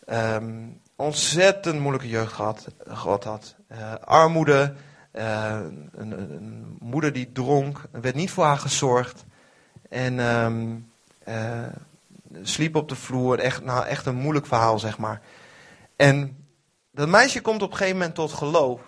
um, 0.06 0.80
ontzettend 0.96 1.80
moeilijke 1.80 2.08
jeugd 2.08 2.32
gehad, 2.32 2.66
gehad 2.86 3.24
had. 3.24 3.54
Uh, 3.72 3.94
armoede, 3.94 4.74
een, 5.12 5.90
een, 5.96 6.76
moeder 6.80 7.12
die 7.12 7.32
dronk, 7.32 7.82
er 7.92 8.00
werd 8.00 8.14
niet 8.14 8.30
voor 8.30 8.44
haar 8.44 8.58
gezorgd. 8.58 9.24
En 9.92 10.18
um, 10.18 10.90
sliep 12.42 12.76
op 12.76 12.88
de 12.88 12.96
vloer, 12.96 13.38
echt, 13.38 13.64
nou, 13.64 13.86
echt 13.86 14.06
een 14.06 14.14
moeilijk 14.14 14.46
verhaal, 14.46 14.78
zeg 14.78 14.98
maar. 14.98 15.20
En 15.96 16.46
dat 16.90 17.08
meisje 17.08 17.40
komt 17.40 17.62
op 17.62 17.70
een 17.70 17.76
gegeven 17.76 17.98
moment 17.98 18.14
tot 18.14 18.32
geloof. 18.32 18.80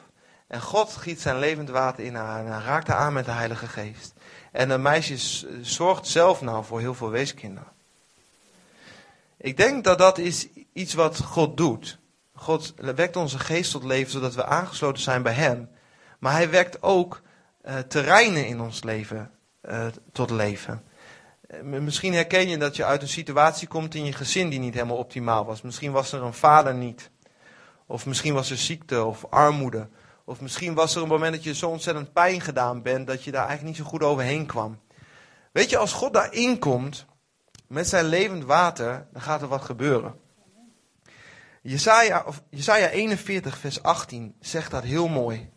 En 0.46 0.60
God 0.60 0.96
giet 0.96 1.20
zijn 1.20 1.38
levend 1.38 1.68
water 1.68 2.04
in 2.04 2.14
haar 2.14 2.46
en 2.46 2.62
raakt 2.62 2.88
haar 2.88 2.96
aan 2.96 3.12
met 3.12 3.24
de 3.24 3.30
Heilige 3.30 3.66
Geest. 3.66 4.12
En 4.52 4.70
een 4.70 4.82
meisje 4.82 5.46
zorgt 5.62 6.06
zelf 6.06 6.40
nou 6.40 6.64
voor 6.64 6.80
heel 6.80 6.94
veel 6.94 7.10
weeskinderen. 7.10 7.72
Ik 9.36 9.56
denk 9.56 9.84
dat 9.84 9.98
dat 9.98 10.18
is 10.18 10.48
iets 10.72 10.94
wat 10.94 11.18
God 11.18 11.56
doet. 11.56 11.98
God 12.34 12.74
wekt 12.76 13.16
onze 13.16 13.38
geest 13.38 13.70
tot 13.70 13.84
leven 13.84 14.12
zodat 14.12 14.34
we 14.34 14.44
aangesloten 14.44 15.02
zijn 15.02 15.22
bij 15.22 15.32
Hem. 15.32 15.68
Maar 16.18 16.32
Hij 16.32 16.50
wekt 16.50 16.82
ook 16.82 17.20
uh, 17.64 17.78
terreinen 17.78 18.46
in 18.46 18.60
ons 18.60 18.82
leven 18.82 19.30
uh, 19.68 19.86
tot 20.12 20.30
leven. 20.30 20.82
Uh, 21.62 21.80
misschien 21.80 22.14
herken 22.14 22.48
je 22.48 22.58
dat 22.58 22.76
je 22.76 22.84
uit 22.84 23.02
een 23.02 23.08
situatie 23.08 23.68
komt 23.68 23.94
in 23.94 24.04
je 24.04 24.12
gezin 24.12 24.48
die 24.48 24.58
niet 24.58 24.74
helemaal 24.74 24.96
optimaal 24.96 25.44
was. 25.44 25.62
Misschien 25.62 25.92
was 25.92 26.12
er 26.12 26.22
een 26.22 26.34
vader 26.34 26.74
niet. 26.74 27.10
Of 27.86 28.06
misschien 28.06 28.34
was 28.34 28.50
er 28.50 28.56
ziekte 28.56 29.04
of 29.04 29.24
armoede. 29.30 29.88
Of 30.24 30.40
misschien 30.40 30.74
was 30.74 30.94
er 30.94 31.02
een 31.02 31.08
moment 31.08 31.34
dat 31.34 31.44
je 31.44 31.54
zo 31.54 31.68
ontzettend 31.68 32.12
pijn 32.12 32.40
gedaan 32.40 32.82
bent 32.82 33.06
dat 33.06 33.24
je 33.24 33.30
daar 33.30 33.46
eigenlijk 33.46 33.76
niet 33.76 33.86
zo 33.86 33.90
goed 33.90 34.02
overheen 34.02 34.46
kwam. 34.46 34.80
Weet 35.52 35.70
je, 35.70 35.76
als 35.76 35.92
God 35.92 36.12
daarin 36.12 36.58
komt 36.58 37.06
met 37.66 37.88
zijn 37.88 38.04
levend 38.04 38.44
water, 38.44 39.06
dan 39.12 39.22
gaat 39.22 39.42
er 39.42 39.48
wat 39.48 39.62
gebeuren. 39.62 40.14
Jesaja, 41.62 42.22
of 42.26 42.42
Jesaja 42.50 42.88
41, 42.88 43.58
vers 43.58 43.82
18 43.82 44.34
zegt 44.40 44.70
dat 44.70 44.82
heel 44.82 45.08
mooi. 45.08 45.50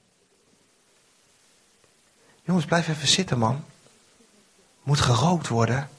Jongens, 2.43 2.65
blijf 2.65 2.87
even 2.87 3.07
zitten, 3.07 3.37
man. 3.37 3.63
Moet 4.87 4.99
gerookt 4.99 5.47
worden. 5.47 5.89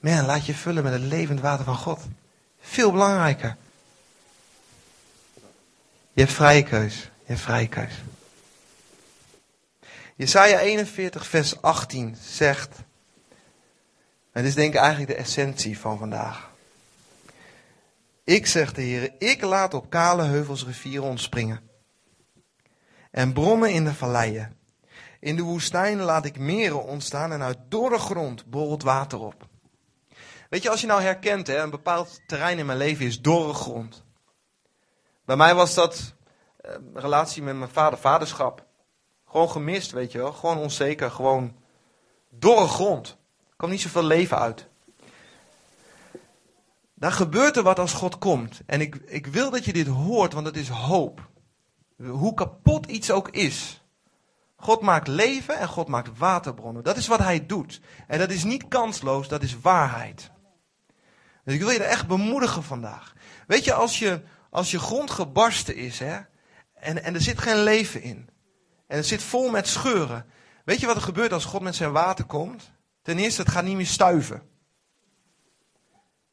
Man, 0.00 0.24
laat 0.24 0.46
je 0.46 0.54
vullen 0.54 0.82
met 0.82 0.92
het 0.92 1.02
levend 1.02 1.40
water 1.40 1.64
van 1.64 1.76
God. 1.76 2.00
Veel 2.60 2.90
belangrijker. 2.90 3.56
Je 6.12 6.20
hebt 6.20 6.32
vrije 6.32 6.62
keus. 6.62 6.94
Je 7.00 7.08
hebt 7.24 7.40
vrije 7.40 7.68
keus. 7.68 7.92
Jesaja 10.16 10.58
41, 10.58 11.26
vers 11.26 11.62
18 11.62 12.16
zegt. 12.22 12.76
En 14.32 14.42
dit 14.42 14.44
is 14.44 14.54
denk 14.54 14.74
ik 14.74 14.80
eigenlijk 14.80 15.10
de 15.10 15.16
essentie 15.16 15.78
van 15.78 15.98
vandaag. 15.98 16.50
Ik, 18.24 18.46
zegt 18.46 18.74
de 18.74 18.82
Heer, 18.82 19.12
ik 19.18 19.42
laat 19.42 19.74
op 19.74 19.90
kale 19.90 20.22
heuvels 20.22 20.64
rivieren 20.64 21.08
ontspringen. 21.08 21.70
En 23.10 23.32
bronnen 23.32 23.72
in 23.72 23.84
de 23.84 23.94
valleien. 23.94 24.56
In 25.24 25.36
de 25.36 25.42
woestijn 25.42 26.00
laat 26.00 26.24
ik 26.24 26.38
meren 26.38 26.84
ontstaan 26.84 27.32
en 27.32 27.42
uit 27.42 27.58
dorre 27.68 27.98
grond 27.98 28.46
borrelt 28.46 28.82
water 28.82 29.20
op. 29.20 29.46
Weet 30.50 30.62
je, 30.62 30.70
als 30.70 30.80
je 30.80 30.86
nou 30.86 31.00
herkent, 31.00 31.46
hè, 31.46 31.62
een 31.62 31.70
bepaald 31.70 32.20
terrein 32.26 32.58
in 32.58 32.66
mijn 32.66 32.78
leven 32.78 33.06
is 33.06 33.20
dorre 33.20 33.54
grond. 33.54 34.04
Bij 35.24 35.36
mij 35.36 35.54
was 35.54 35.74
dat 35.74 36.14
eh, 36.56 36.74
relatie 36.94 37.42
met 37.42 37.56
mijn 37.56 37.70
vader, 37.70 37.98
vaderschap. 37.98 38.66
Gewoon 39.28 39.50
gemist, 39.50 39.90
weet 39.90 40.12
je 40.12 40.18
wel. 40.18 40.32
Gewoon 40.32 40.58
onzeker, 40.58 41.10
gewoon 41.10 41.56
dorre 42.30 42.68
grond. 42.68 43.08
Er 43.48 43.56
kwam 43.56 43.70
niet 43.70 43.80
zoveel 43.80 44.04
leven 44.04 44.38
uit. 44.38 44.68
Dan 46.94 47.12
gebeurt 47.12 47.56
er 47.56 47.62
wat 47.62 47.78
als 47.78 47.92
God 47.92 48.18
komt. 48.18 48.60
En 48.66 48.80
ik, 48.80 48.94
ik 48.94 49.26
wil 49.26 49.50
dat 49.50 49.64
je 49.64 49.72
dit 49.72 49.86
hoort, 49.86 50.32
want 50.32 50.46
het 50.46 50.56
is 50.56 50.68
hoop. 50.68 51.28
Hoe 51.96 52.34
kapot 52.34 52.86
iets 52.86 53.10
ook 53.10 53.28
is. 53.28 53.83
God 54.64 54.80
maakt 54.80 55.08
leven 55.08 55.58
en 55.58 55.68
God 55.68 55.88
maakt 55.88 56.18
waterbronnen. 56.18 56.82
Dat 56.82 56.96
is 56.96 57.06
wat 57.06 57.18
hij 57.18 57.46
doet. 57.46 57.80
En 58.06 58.18
dat 58.18 58.30
is 58.30 58.44
niet 58.44 58.68
kansloos, 58.68 59.28
dat 59.28 59.42
is 59.42 59.60
waarheid. 59.60 60.30
Dus 61.44 61.54
ik 61.54 61.60
wil 61.60 61.70
je 61.70 61.78
er 61.78 61.90
echt 61.90 62.06
bemoedigen 62.06 62.62
vandaag. 62.62 63.14
Weet 63.46 63.64
je, 63.64 63.72
als 63.72 63.98
je, 63.98 64.22
als 64.50 64.70
je 64.70 64.78
grond 64.78 65.10
gebarsten 65.10 65.76
is, 65.76 65.98
hè, 65.98 66.18
en, 66.74 67.02
en 67.02 67.14
er 67.14 67.20
zit 67.20 67.38
geen 67.38 67.62
leven 67.62 68.02
in. 68.02 68.28
En 68.86 68.96
het 68.96 69.06
zit 69.06 69.22
vol 69.22 69.50
met 69.50 69.68
scheuren. 69.68 70.26
Weet 70.64 70.80
je 70.80 70.86
wat 70.86 70.96
er 70.96 71.02
gebeurt 71.02 71.32
als 71.32 71.44
God 71.44 71.62
met 71.62 71.74
zijn 71.74 71.92
water 71.92 72.24
komt? 72.24 72.70
Ten 73.02 73.18
eerste, 73.18 73.42
het 73.42 73.50
gaat 73.50 73.64
niet 73.64 73.76
meer 73.76 73.86
stuiven. 73.86 74.42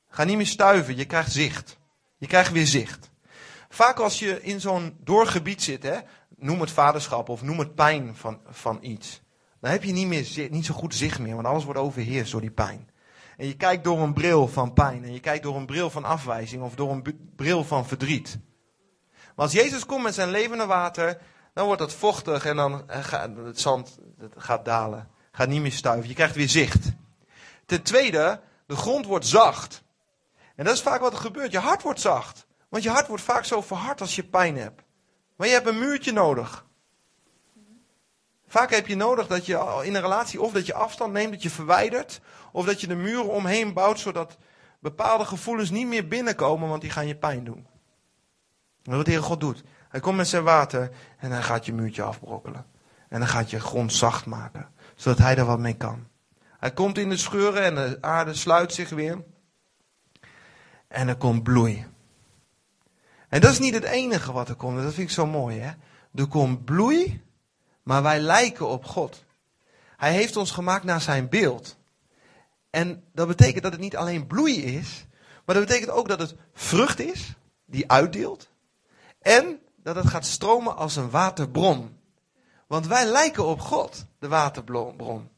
Ga 0.08 0.24
niet 0.24 0.38
meer 0.38 0.48
stuiven, 0.48 0.96
je 0.96 1.06
krijgt 1.06 1.32
zicht. 1.32 1.78
Je 2.18 2.28
krijgt 2.28 2.52
weer 2.52 2.68
zicht. 2.68 3.10
Vaak 3.70 4.00
als 4.00 4.20
je 4.20 4.42
in 4.42 4.62
zo'n 4.62 4.98
doorgebied 5.00 5.64
zit, 5.64 5.84
hè, 5.84 6.00
noem 6.42 6.62
het 6.62 6.72
vaderschap 6.72 7.30
of 7.30 7.42
noem 7.42 7.60
het 7.60 7.76
pijn 7.76 8.16
van, 8.16 8.40
van 8.50 8.78
iets. 8.82 9.22
Dan 9.60 9.72
heb 9.72 9.84
je 9.84 9.92
niet, 9.92 10.08
meer, 10.08 10.50
niet 10.50 10.66
zo 10.66 10.74
goed 10.74 10.96
zicht 10.96 11.20
meer, 11.20 11.36
want 11.36 11.48
alles 11.48 11.64
wordt 11.64 11.80
overheerst 11.80 12.32
door 12.32 12.42
die 12.42 12.52
pijn. 12.52 12.90
En 13.38 13.48
je 13.48 13.56
kijkt 13.56 13.84
door 13.84 14.00
een 14.00 14.14
bril 14.14 14.48
van 14.48 14.74
pijn. 14.74 15.04
En 15.04 15.14
je 15.14 15.20
kijkt 15.20 15.44
door 15.44 15.56
een 15.56 15.66
bril 15.66 15.90
van 15.90 16.04
afwijzing 16.04 16.64
of 16.64 16.76
door 16.76 16.92
een 16.92 17.32
bril 17.36 17.64
van 17.64 17.86
verdriet. 17.86 18.40
Maar 19.12 19.46
als 19.46 19.52
Jezus 19.52 19.86
komt 19.86 20.04
met 20.04 20.14
zijn 20.14 20.30
levende 20.30 20.66
water, 20.66 21.22
dan 21.54 21.66
wordt 21.66 21.82
het 21.82 21.94
vochtig 21.94 22.46
en 22.46 22.56
dan 22.56 22.90
eh, 22.90 23.04
gaat 23.04 23.30
het 23.38 23.60
zand 23.60 24.00
gaat 24.38 24.66
dalen. 24.66 25.10
Gaat 25.32 25.48
niet 25.48 25.62
meer 25.62 25.72
stuiven. 25.72 26.10
Je 26.10 26.16
krijgt 26.16 26.36
weer 26.36 26.50
zicht. 26.50 26.92
Ten 27.66 27.82
tweede, 27.82 28.42
de 28.66 28.76
grond 28.76 29.06
wordt 29.06 29.26
zacht. 29.26 29.84
En 30.56 30.66
dat 30.66 30.74
is 30.74 30.82
vaak 30.82 31.02
wat 31.02 31.14
er 31.14 31.20
gebeurt. 31.20 31.52
Je 31.52 31.60
hart 31.60 31.82
wordt 31.82 32.02
zacht. 32.02 32.46
Want 32.70 32.84
je 32.84 32.90
hart 32.90 33.08
wordt 33.08 33.24
vaak 33.24 33.46
zo 33.46 33.62
verhard 33.62 34.02
als 34.02 34.16
je 34.16 34.24
pijn 34.24 34.58
hebt. 34.58 34.82
Maar 35.42 35.50
je 35.50 35.56
hebt 35.56 35.68
een 35.68 35.80
muurtje 35.80 36.12
nodig. 36.12 36.66
Vaak 38.48 38.72
heb 38.72 38.88
je 38.88 38.96
nodig 38.96 39.28
dat 39.28 39.46
je 39.46 39.82
in 39.84 39.96
een 39.96 40.02
relatie 40.02 40.42
of 40.42 40.52
dat 40.52 40.66
je 40.66 40.74
afstand 40.74 41.14
neemt, 41.14 41.32
dat 41.32 41.44
je 41.44 41.50
verwijdert. 41.50 42.22
Of 42.52 42.66
dat 42.66 42.82
je 42.82 42.88
de 42.88 42.96
muren 42.96 43.30
omheen 43.30 43.74
bouwt, 43.74 44.00
zodat 44.00 44.38
bepaalde 44.80 45.26
gevoelens 45.26 45.70
niet 45.70 45.88
meer 45.88 46.08
binnenkomen, 46.08 46.70
want 46.70 46.82
die 46.82 46.90
gaan 46.90 47.08
je 47.08 47.16
pijn 47.16 47.44
doen. 47.44 47.68
Dat 48.82 48.96
wat 48.96 49.06
de 49.06 49.12
Heer 49.12 49.24
God 49.24 49.40
doet. 49.40 49.64
Hij 49.90 50.00
komt 50.00 50.18
met 50.18 50.28
zijn 50.28 50.44
water 50.44 50.92
en 51.18 51.32
hij 51.32 51.42
gaat 51.42 51.66
je 51.66 51.74
muurtje 51.74 52.04
afbrokkelen. 52.04 52.66
En 53.10 53.20
dan 53.20 53.28
gaat 53.28 53.50
je 53.50 53.60
grond 53.60 53.94
zacht 53.94 54.26
maken, 54.26 54.72
zodat 54.96 55.20
hij 55.20 55.38
er 55.38 55.46
wat 55.46 55.60
mee 55.60 55.78
kan. 55.78 56.08
Hij 56.60 56.72
komt 56.72 56.98
in 56.98 57.10
de 57.10 57.18
scheuren 57.18 57.64
en 57.64 57.76
de 57.76 57.98
aarde 58.02 58.34
sluit 58.34 58.74
zich 58.74 58.90
weer. 58.90 59.24
En 60.88 61.08
er 61.08 61.18
komt 61.18 61.44
bloei. 61.44 61.86
En 63.32 63.42
dat 63.42 63.52
is 63.52 63.60
niet 63.60 63.74
het 63.74 63.84
enige 63.84 64.32
wat 64.32 64.50
er 64.50 64.56
komt. 64.56 64.82
Dat 64.82 64.94
vind 64.94 65.08
ik 65.08 65.14
zo 65.14 65.26
mooi. 65.26 65.60
Hè? 65.60 65.72
Er 66.16 66.28
komt 66.28 66.66
bloei, 66.66 67.22
maar 67.84 68.04
wij 68.04 68.20
lijken 68.20 68.68
op 68.68 68.86
God. 68.86 69.24
Hij 69.98 70.12
heeft 70.12 70.38
ons 70.38 70.52
gemaakt 70.52 70.84
naar 70.84 71.02
zijn 71.02 71.30
beeld. 71.30 71.78
En 72.70 73.04
dat 73.14 73.28
betekent 73.28 73.64
dat 73.64 73.72
het 73.72 73.82
niet 73.82 73.96
alleen 73.96 74.28
bloei 74.28 74.64
is, 74.64 75.06
maar 75.46 75.56
dat 75.56 75.66
betekent 75.66 75.92
ook 75.92 76.08
dat 76.08 76.20
het 76.20 76.36
vrucht 76.54 77.00
is, 77.00 77.34
die 77.66 77.92
uitdeelt. 77.92 78.50
En 79.22 79.60
dat 79.76 79.96
het 79.96 80.08
gaat 80.08 80.26
stromen 80.26 80.76
als 80.76 80.96
een 80.96 81.10
waterbron. 81.10 81.98
Want 82.68 82.88
wij 82.88 83.06
lijken 83.06 83.46
op 83.46 83.60
God, 83.60 84.06
de 84.20 84.28
waterbron. 84.28 85.30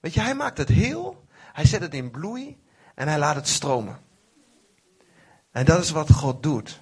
Weet 0.00 0.14
je, 0.14 0.20
hij 0.20 0.34
maakt 0.34 0.58
het 0.58 0.68
heel, 0.68 1.24
hij 1.52 1.66
zet 1.66 1.80
het 1.80 1.94
in 1.94 2.10
bloei 2.10 2.62
en 2.94 3.08
hij 3.08 3.18
laat 3.18 3.34
het 3.34 3.48
stromen. 3.48 3.98
En 5.50 5.64
dat 5.64 5.82
is 5.82 5.90
wat 5.90 6.12
God 6.12 6.42
doet. 6.42 6.80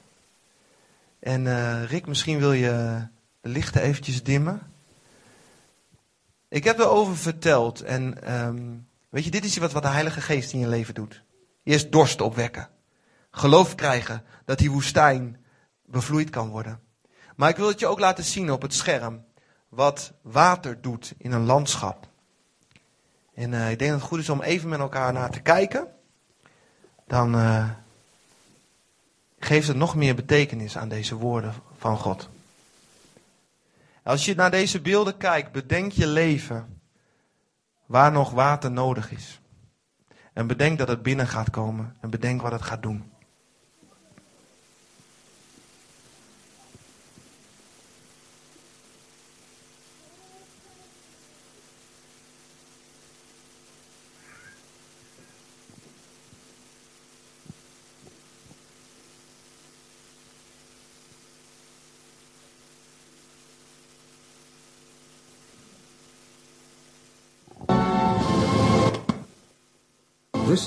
En 1.20 1.44
uh, 1.44 1.85
Rick, 1.85 2.07
misschien 2.07 2.38
wil 2.38 2.52
je 2.52 3.07
de 3.40 3.48
lichten 3.48 3.83
eventjes 3.83 4.22
dimmen. 4.22 4.72
Ik 6.48 6.64
heb 6.64 6.78
erover 6.78 7.16
verteld 7.16 7.83
en 7.83 8.35
um, 8.35 8.88
weet 9.09 9.24
je, 9.24 9.31
dit 9.31 9.44
is 9.44 9.57
wat, 9.57 9.72
wat 9.72 9.83
de 9.83 9.88
Heilige 9.88 10.20
Geest 10.20 10.52
in 10.52 10.59
je 10.59 10.68
leven 10.68 10.94
doet. 10.94 11.22
Eerst 11.62 11.92
dorst 11.92 12.20
opwekken. 12.20 12.68
Geloof 13.31 13.74
krijgen 13.74 14.22
dat 14.44 14.59
die 14.59 14.70
woestijn 14.70 15.44
bevloeid 15.85 16.31
kan 16.31 16.48
worden. 16.48 16.81
Maar 17.37 17.48
ik 17.48 17.57
wil 17.57 17.68
het 17.68 17.81
je 17.81 17.87
ook 17.87 18.00
laten 18.00 18.24
zien 18.24 18.52
op 18.52 18.62
het 18.62 18.74
scherm 18.74 19.24
wat 19.68 20.12
water 20.22 20.81
doet 20.81 21.14
in 21.18 21.33
een 21.33 21.44
landschap. 21.44 22.09
En 23.35 23.52
uh, 23.52 23.70
ik 23.70 23.78
denk 23.78 23.90
dat 23.90 24.00
het 24.00 24.09
goed 24.09 24.18
is 24.18 24.28
om 24.28 24.42
even 24.42 24.68
met 24.68 24.78
elkaar 24.78 25.12
naar 25.12 25.31
te 25.31 25.40
kijken. 25.40 25.88
Dan 27.07 27.35
uh, 27.35 27.70
geeft 29.48 29.68
het 29.68 29.76
nog 29.76 29.94
meer 29.94 30.14
betekenis 30.14 30.78
aan 30.78 30.88
deze 30.88 31.14
woorden 31.14 31.54
van 31.76 31.96
God. 31.96 32.28
Als 34.02 34.24
je 34.24 34.34
naar 34.34 34.50
deze 34.50 34.80
beelden 34.80 35.16
kijkt, 35.16 35.52
bedenk 35.52 35.92
je 35.92 36.06
leven 36.06 36.80
waar 37.87 38.12
nog 38.12 38.30
water 38.30 38.70
nodig 38.70 39.11
is. 39.12 39.40
En 40.32 40.46
bedenk 40.46 40.78
dat 40.78 40.88
het 40.88 41.02
binnen 41.02 41.26
gaat 41.26 41.50
komen 41.50 41.96
en 42.00 42.11
bedenk 42.11 42.42
wat 42.42 42.52
het 42.52 42.62
gaat 42.62 42.82
doen. 42.82 43.12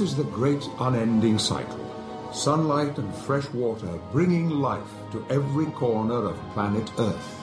This 0.02 0.14
is 0.14 0.18
the 0.18 0.24
great 0.24 0.68
unending 0.80 1.38
cycle. 1.38 1.86
Sunlight 2.34 2.98
and 2.98 3.14
fresh 3.14 3.48
water 3.52 4.00
bringing 4.12 4.50
life 4.50 4.92
to 5.12 5.24
every 5.30 5.68
corner 5.68 6.26
of 6.26 6.54
planet 6.54 6.92
Earth. 6.98 7.41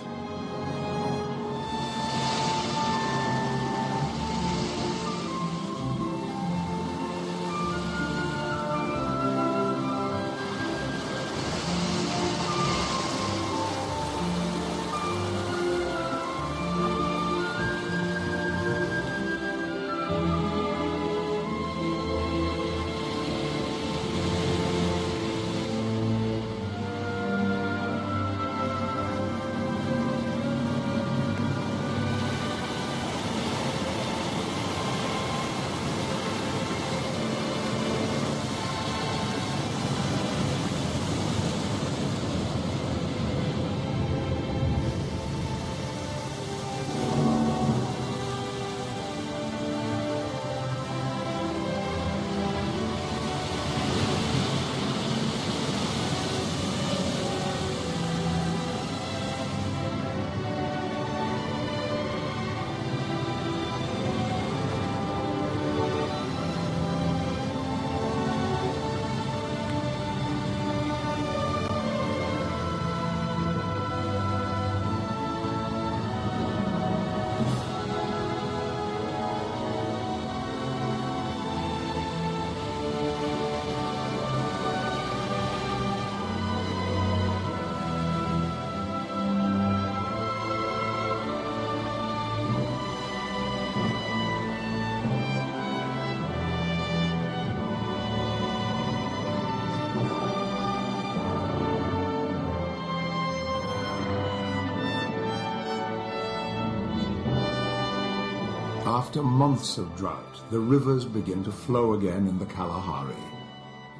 After 108.99 109.23
months 109.23 109.79
of 109.79 109.95
drought, 109.95 110.41
the 110.51 110.59
rivers 110.59 111.05
begin 111.05 111.45
to 111.45 111.53
flow 111.53 111.93
again 111.93 112.27
in 112.27 112.37
the 112.37 112.47
Kalahari. 112.47 113.23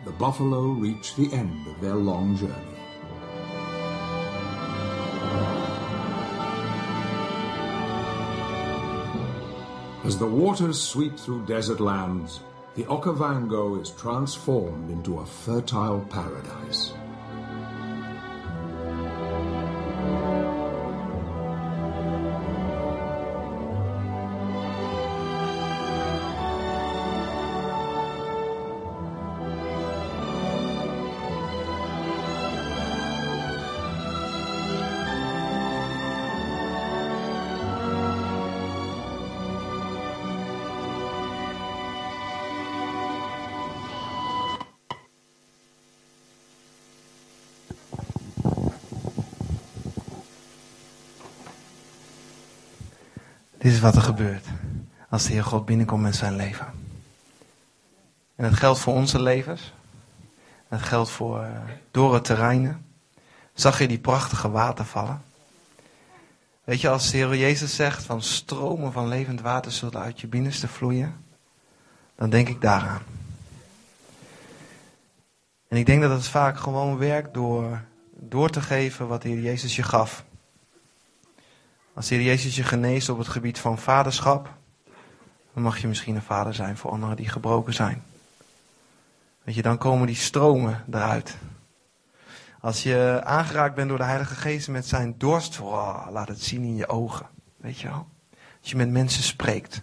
The 0.05 0.11
buffalo 0.11 0.73
reach 0.73 1.15
the 1.15 1.33
end 1.33 1.69
of 1.69 1.81
their 1.81 1.95
long 1.95 2.37
journey. 2.37 2.79
As 10.05 10.19
the 10.19 10.27
waters 10.27 10.81
sweep 10.81 11.17
through 11.17 11.47
desert 11.47 11.79
lands, 11.79 12.41
the 12.75 12.83
Okavango 12.87 13.81
is 13.81 13.91
transformed 13.91 14.91
into 14.91 15.21
a 15.21 15.27
fertile 15.27 16.01
paradise. 16.11 16.93
Wat 53.81 53.97
er 53.97 54.03
gebeurt 54.03 54.45
als 55.09 55.27
de 55.27 55.33
Heer 55.33 55.45
God 55.45 55.67
binnenkomt 55.67 56.03
met 56.03 56.17
zijn 56.17 56.37
leven. 56.37 56.67
En 58.37 58.45
dat 58.45 58.55
geldt 58.55 58.79
voor 58.79 58.95
onze 58.95 59.23
levens. 59.23 59.73
Dat 60.69 60.83
geldt 60.83 61.11
voor 61.11 61.43
uh, 61.43 61.49
door 61.91 62.15
het 62.15 62.25
terreinen. 62.25 62.87
Zag 63.55 63.79
je 63.79 63.89
die 63.89 63.99
prachtige 63.99 64.51
watervallen? 64.51 65.23
Weet 66.65 66.81
je, 66.81 66.89
als 66.89 67.11
de 67.11 67.17
Heer 67.17 67.37
Jezus 67.37 67.75
zegt 67.75 68.03
van 68.03 68.23
stromen 68.23 68.93
van 68.93 69.09
levend 69.09 69.41
water 69.41 69.73
zullen 69.73 70.01
uit 70.01 70.21
je 70.21 70.27
binnenste 70.27 70.69
vloeien, 70.69 71.25
dan 72.15 72.31
denk 72.31 72.49
ik 72.49 72.61
daaraan. 72.61 73.03
En 75.69 75.77
ik 75.77 75.87
denk 75.87 76.03
dat 76.03 76.11
het 76.11 76.29
vaak 76.29 76.59
gewoon 76.59 76.99
werkt 76.99 77.35
door 77.35 77.81
door 78.21 78.51
te 78.51 78.61
geven 78.61 79.09
wat 79.09 79.23
de 79.23 79.29
Heer 79.29 79.41
Jezus 79.41 79.77
je 79.77 79.83
gaf. 79.83 80.25
Als 81.99 82.09
de 82.09 82.25
Jezus 82.25 82.57
je 82.57 82.63
geneest 82.63 83.09
op 83.09 83.19
het 83.19 83.29
gebied 83.29 83.59
van 83.59 83.79
vaderschap, 83.79 84.55
dan 85.55 85.63
mag 85.63 85.79
je 85.79 85.87
misschien 85.87 86.15
een 86.15 86.23
vader 86.23 86.55
zijn 86.55 86.77
voor 86.77 86.91
anderen 86.91 87.17
die 87.17 87.29
gebroken 87.29 87.75
zijn. 87.75 88.03
Weet 89.43 89.55
je, 89.55 89.63
dan 89.63 89.79
komen 89.79 90.07
die 90.07 90.17
stromen 90.17 90.85
eruit. 90.93 91.37
Als 92.61 92.83
je 92.83 93.21
aangeraakt 93.25 93.75
bent 93.75 93.89
door 93.89 93.99
de 93.99 94.05
Heilige 94.05 94.35
Geest 94.35 94.69
met 94.69 94.87
zijn 94.87 95.15
dorst, 95.19 95.61
oh, 95.61 96.07
laat 96.11 96.29
het 96.29 96.43
zien 96.43 96.63
in 96.63 96.77
je 96.77 96.89
ogen. 96.89 97.27
Weet 97.57 97.81
je 97.81 97.89
wel? 97.89 98.09
Als 98.61 98.71
je 98.71 98.77
met 98.77 98.91
mensen 98.91 99.23
spreekt. 99.23 99.83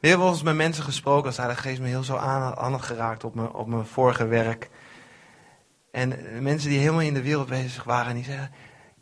We 0.00 0.08
hebben 0.08 0.26
eens 0.28 0.42
met 0.42 0.54
mensen 0.54 0.84
gesproken 0.84 1.26
als 1.26 1.36
de 1.36 1.42
Heilige 1.42 1.68
Geest 1.68 1.80
me 1.80 1.88
heel 1.88 2.02
zo 2.02 2.16
aan, 2.16 2.56
aangeraakt 2.56 3.24
op 3.24 3.34
mijn, 3.34 3.52
op 3.52 3.66
mijn 3.66 3.86
vorige 3.86 4.26
werk. 4.26 4.70
En 5.90 6.18
mensen 6.40 6.68
die 6.68 6.78
helemaal 6.78 7.00
in 7.00 7.14
de 7.14 7.22
wereld 7.22 7.48
bezig 7.48 7.84
waren, 7.84 8.14
die 8.14 8.24
zeggen, 8.24 8.50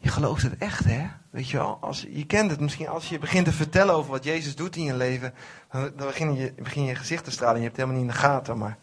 je 0.00 0.08
gelooft 0.08 0.42
het 0.42 0.56
echt 0.58 0.84
hè? 0.84 1.06
Weet 1.30 1.48
je 1.48 1.56
wel, 1.56 1.78
als, 1.80 2.06
je 2.10 2.26
kent 2.26 2.50
het 2.50 2.60
misschien 2.60 2.88
als 2.88 3.08
je 3.08 3.18
begint 3.18 3.44
te 3.44 3.52
vertellen 3.52 3.94
over 3.94 4.10
wat 4.10 4.24
Jezus 4.24 4.56
doet 4.56 4.76
in 4.76 4.84
je 4.84 4.94
leven, 4.94 5.34
dan 5.70 5.92
begin 5.96 6.34
je, 6.34 6.52
begin 6.56 6.84
je 6.84 6.94
gezicht 6.94 7.24
te 7.24 7.30
stralen 7.30 7.54
en 7.54 7.60
je 7.60 7.66
hebt 7.66 7.76
het 7.76 7.86
helemaal 7.86 8.06
niet 8.06 8.14
in 8.14 8.20
de 8.20 8.28
gaten. 8.28 8.58
Maar 8.58 8.78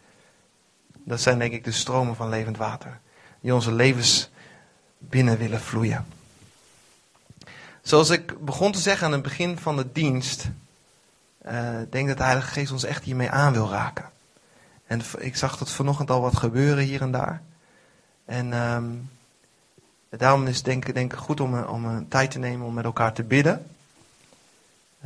dat 1.03 1.21
zijn 1.21 1.39
denk 1.39 1.53
ik 1.53 1.63
de 1.63 1.71
stromen 1.71 2.15
van 2.15 2.29
levend 2.29 2.57
water, 2.57 2.99
die 3.41 3.53
onze 3.53 3.71
levens 3.71 4.29
binnen 4.97 5.37
willen 5.37 5.61
vloeien. 5.61 6.05
Zoals 7.81 8.09
ik 8.09 8.45
begon 8.45 8.71
te 8.71 8.79
zeggen 8.79 9.05
aan 9.05 9.13
het 9.13 9.21
begin 9.21 9.57
van 9.57 9.75
de 9.77 9.91
dienst, 9.91 10.49
uh, 11.45 11.69
denk 11.89 12.07
dat 12.07 12.17
de 12.17 12.23
Heilige 12.23 12.51
Geest 12.51 12.71
ons 12.71 12.83
echt 12.83 13.03
hiermee 13.03 13.29
aan 13.29 13.53
wil 13.53 13.69
raken. 13.69 14.09
En 14.87 15.01
ik 15.17 15.35
zag 15.35 15.57
dat 15.57 15.71
vanochtend 15.71 16.09
al 16.09 16.21
wat 16.21 16.37
gebeuren 16.37 16.83
hier 16.83 17.01
en 17.01 17.11
daar. 17.11 17.41
En 18.25 18.53
um, 18.53 19.09
daarom 20.09 20.47
is 20.47 20.55
het 20.55 20.65
denk, 20.65 20.87
ik 20.87 21.13
goed 21.13 21.39
om, 21.39 21.63
om 21.63 21.85
een 21.85 22.07
tijd 22.07 22.31
te 22.31 22.39
nemen 22.39 22.67
om 22.67 22.73
met 22.73 22.85
elkaar 22.85 23.13
te 23.13 23.23
bidden. 23.23 23.65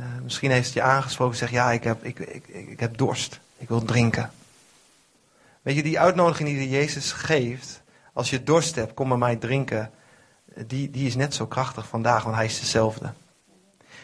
Uh, 0.00 0.06
misschien 0.22 0.50
heeft 0.50 0.64
het 0.64 0.74
je 0.74 0.82
aangesproken 0.82 1.32
en 1.32 1.38
zegt, 1.38 1.52
ja, 1.52 1.72
ik 1.72 1.84
heb, 1.84 2.04
ik, 2.04 2.18
ik, 2.18 2.48
ik 2.48 2.80
heb 2.80 2.96
dorst. 2.96 3.40
Ik 3.56 3.68
wil 3.68 3.82
drinken. 3.82 4.30
Weet 5.62 5.76
je, 5.76 5.82
die 5.82 6.00
uitnodiging 6.00 6.48
die 6.48 6.68
Jezus 6.68 7.12
geeft, 7.12 7.82
als 8.12 8.30
je 8.30 8.42
dorst 8.42 8.74
hebt, 8.74 8.94
kom 8.94 9.08
bij 9.08 9.18
mij 9.18 9.36
drinken. 9.36 9.90
Die, 10.66 10.90
die 10.90 11.06
is 11.06 11.14
net 11.14 11.34
zo 11.34 11.46
krachtig 11.46 11.88
vandaag, 11.88 12.24
want 12.24 12.36
hij 12.36 12.44
is 12.44 12.60
dezelfde. 12.60 13.12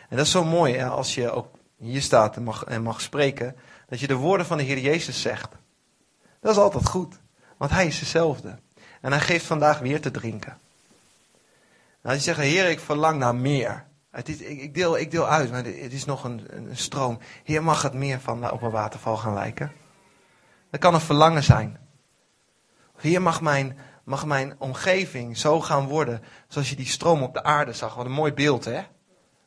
En 0.09 0.17
dat 0.17 0.27
is 0.27 0.31
zo 0.31 0.45
mooi, 0.45 0.77
hè, 0.77 0.87
als 0.87 1.15
je 1.15 1.31
ook 1.31 1.49
hier 1.77 2.03
staat 2.03 2.37
en 2.37 2.43
mag, 2.43 2.65
en 2.65 2.83
mag 2.83 3.01
spreken, 3.01 3.57
dat 3.89 4.01
je 4.01 4.07
de 4.07 4.15
woorden 4.15 4.47
van 4.47 4.57
de 4.57 4.65
Heer 4.65 4.79
Jezus 4.79 5.21
zegt. 5.21 5.49
Dat 6.41 6.53
is 6.53 6.59
altijd 6.59 6.89
goed, 6.89 7.15
want 7.57 7.71
hij 7.71 7.87
is 7.87 7.99
dezelfde. 7.99 8.59
En 9.01 9.13
hij 9.13 9.21
geeft 9.21 9.47
vandaag 9.47 9.79
weer 9.79 10.01
te 10.01 10.11
drinken. 10.11 10.59
Nou, 12.09 12.21
je 12.21 12.27
zegt, 12.27 12.39
Heer, 12.39 12.71
ik 12.71 12.81
verlang 12.81 13.19
naar 13.19 13.35
meer. 13.35 13.85
Het 14.11 14.29
is, 14.29 14.41
ik, 14.41 14.75
deel, 14.75 14.99
ik 14.99 15.11
deel 15.11 15.29
uit, 15.29 15.51
maar 15.51 15.65
het 15.65 15.93
is 15.93 16.05
nog 16.05 16.25
een, 16.25 16.47
een 16.51 16.77
stroom. 16.77 17.19
Heer, 17.45 17.63
mag 17.63 17.83
het 17.83 17.93
meer 17.93 18.21
van 18.21 18.51
op 18.51 18.63
een 18.63 18.71
waterval 18.71 19.17
gaan 19.17 19.35
lijken? 19.35 19.73
Dat 20.71 20.81
kan 20.81 20.95
een 20.95 21.01
verlangen 21.01 21.43
zijn. 21.43 21.79
Heer, 22.97 23.23
mag 23.23 23.41
mijn, 23.41 23.79
mag 24.05 24.27
mijn 24.27 24.55
omgeving 24.59 25.39
zo 25.39 25.61
gaan 25.61 25.87
worden 25.87 26.23
zoals 26.47 26.71
je 26.71 26.77
die 26.77 26.87
stroom 26.87 27.23
op 27.23 27.35
de 27.35 27.43
aarde 27.43 27.73
zag. 27.73 27.95
Wat 27.95 28.05
een 28.05 28.13
mooi 28.13 28.33
beeld, 28.33 28.65
hè? 28.65 28.83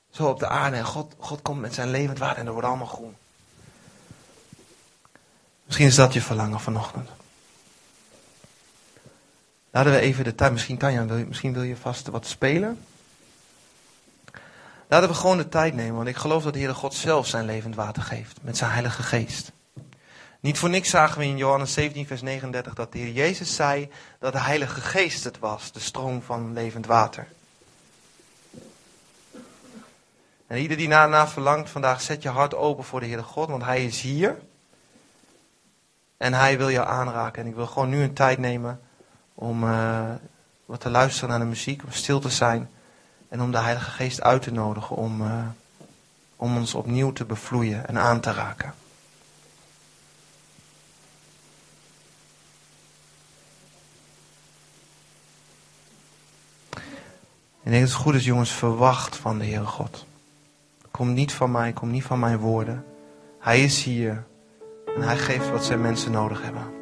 Zo 0.10 0.28
op 0.28 0.40
de 0.40 0.48
aarde 0.48 0.78
en 0.78 0.86
God, 0.86 1.16
God 1.20 1.42
komt 1.42 1.62
met 1.62 1.74
zijn 1.74 1.90
levend 1.90 2.18
water 2.18 2.38
en 2.38 2.46
dat 2.46 2.54
wordt 2.54 2.70
allemaal 2.70 2.88
groen. 2.88 3.16
Misschien 5.66 5.88
is 5.88 5.96
dat 5.96 6.14
je 6.14 6.22
verlangen 6.22 6.60
vanochtend. 6.60 7.10
Laten 9.72 9.92
we 9.92 10.00
even 10.00 10.24
de 10.24 10.36
tijd, 10.36 10.52
misschien 10.52 10.78
Tanja, 10.78 11.04
misschien 11.04 11.54
wil 11.54 11.64
je 11.64 11.78
vast 11.78 12.08
wat 12.08 12.26
spelen. 12.26 12.80
Laten 14.88 15.10
we 15.10 15.16
gewoon 15.16 15.38
de 15.38 15.50
tijd 15.50 15.74
nemen, 15.74 15.96
want 15.96 16.08
ik 16.08 16.16
geloof 16.16 16.44
dat 16.44 16.54
de 16.54 16.60
Heere 16.60 16.74
God 16.74 16.94
zelf 16.94 17.28
zijn 17.28 17.46
levend 17.46 17.76
water 17.76 18.04
geeft, 18.04 18.38
met 18.42 18.58
zijn 18.58 18.72
heilige 18.72 19.04
geest. 19.04 19.52
Niet 20.40 20.58
voor 20.58 20.70
niks 20.70 20.90
zagen 20.90 21.18
we 21.18 21.26
in 21.26 21.38
Johannes 21.38 21.74
17, 21.74 22.08
vers 22.08 22.22
39 22.22 22.74
dat 22.74 22.92
de 22.92 22.98
Heer 22.98 23.12
Jezus 23.12 23.56
zei 23.56 23.90
dat 24.20 24.34
de 24.34 24.40
Heilige 24.40 24.82
Geest 24.82 25.24
het 25.24 25.40
was, 25.40 25.72
de 25.72 25.80
stroom 25.80 26.22
van 26.22 26.54
levend 26.54 26.86
water. 26.86 27.28
En 30.48 30.58
ieder 30.58 30.78
die 30.78 30.90
daarna 30.90 31.28
verlangt 31.28 31.70
vandaag, 31.70 32.02
zet 32.02 32.24
je 32.24 32.30
hart 32.30 32.56
open 32.56 32.84
voor 32.84 33.00
de 33.00 33.06
Heere 33.06 33.24
God, 33.24 33.50
want 33.50 33.64
Hij 33.64 33.86
is 33.86 34.02
hier. 34.02 34.38
En 36.18 36.34
Hij 36.34 36.58
wil 36.58 36.72
jou 36.72 36.88
aanraken. 36.88 37.42
En 37.42 37.50
ik 37.50 37.56
wil 37.56 37.68
gewoon 37.68 37.90
nu 37.90 38.04
een 38.04 38.14
tijd 38.14 38.38
nemen 38.38 38.80
om 39.42 39.64
uh, 39.64 40.10
wat 40.66 40.80
te 40.80 40.90
luisteren 40.90 41.30
naar 41.30 41.40
de 41.40 41.46
muziek, 41.46 41.84
om 41.84 41.92
stil 41.92 42.20
te 42.20 42.30
zijn 42.30 42.70
en 43.30 43.42
om 43.42 43.52
de 43.52 43.58
Heilige 43.58 43.90
Geest 43.90 44.22
uit 44.22 44.42
te 44.42 44.52
nodigen 44.52 44.96
om, 44.96 45.22
uh, 45.22 45.46
om 46.36 46.58
ons 46.58 46.74
opnieuw 46.74 47.14
te 47.14 47.26
bevloeien 47.26 47.88
en 47.88 47.98
aan 47.98 48.20
te 48.20 48.32
raken. 48.32 48.74
En 57.64 57.68
ik 57.68 57.72
denk 57.72 57.82
dat 57.82 57.92
het 57.92 58.02
goed 58.02 58.16
is, 58.16 58.26
jongens, 58.26 58.52
verwacht 58.52 59.16
van 59.16 59.38
de 59.38 59.46
Heere 59.46 59.66
God. 59.66 60.06
Kom 60.92 61.14
niet 61.14 61.34
van 61.34 61.52
mij, 61.52 61.74
kom 61.74 61.92
niet 61.92 62.04
van 62.04 62.20
mijn 62.20 62.38
woorden. 62.38 62.86
Hij 63.40 63.64
is 63.64 63.84
hier 63.84 64.24
en 64.96 65.02
hij 65.02 65.18
geeft 65.18 65.50
wat 65.50 65.66
zijn 65.66 65.82
mensen 65.82 66.12
nodig 66.12 66.42
hebben. 66.42 66.81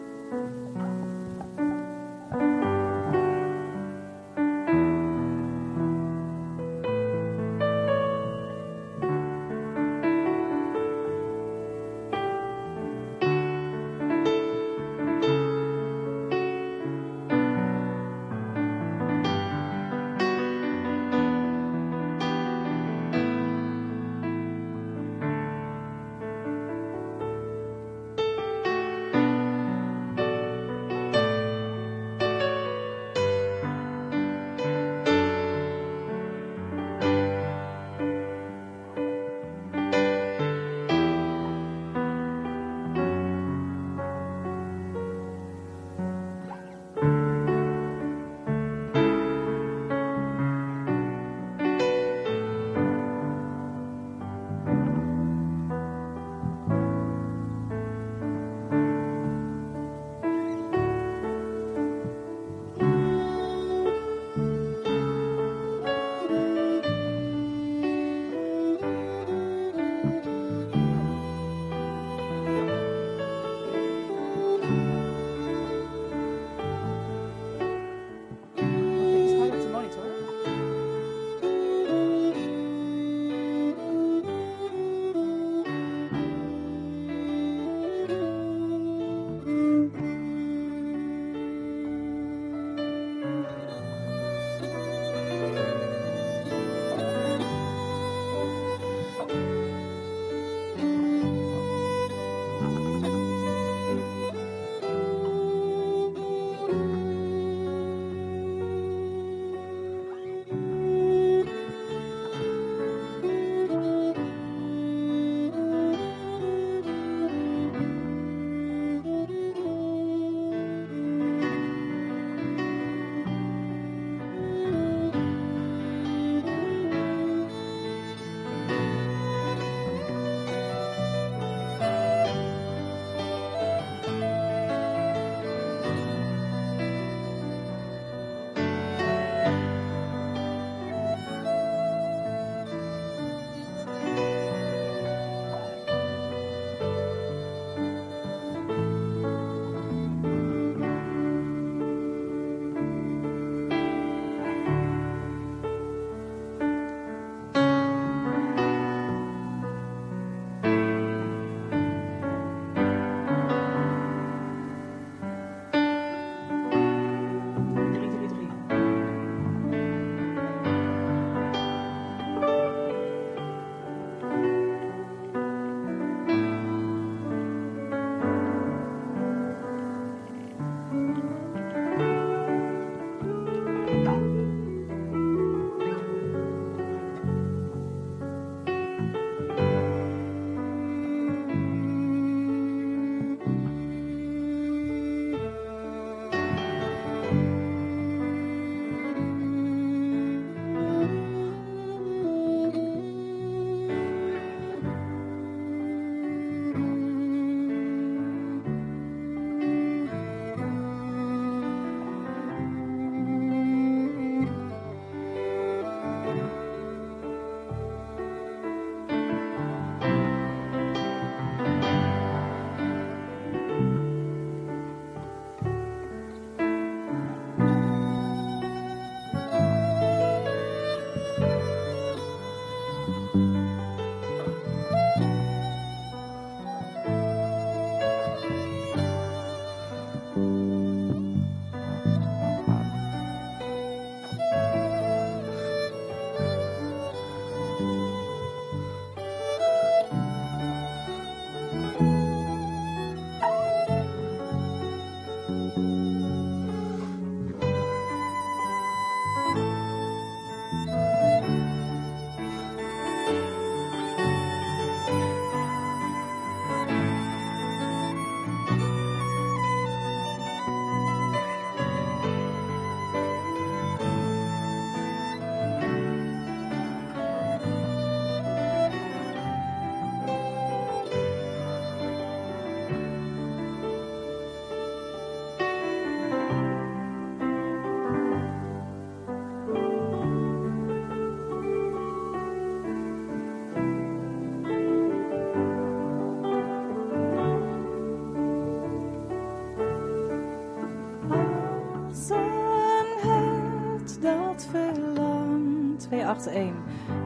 281. 306.37 306.73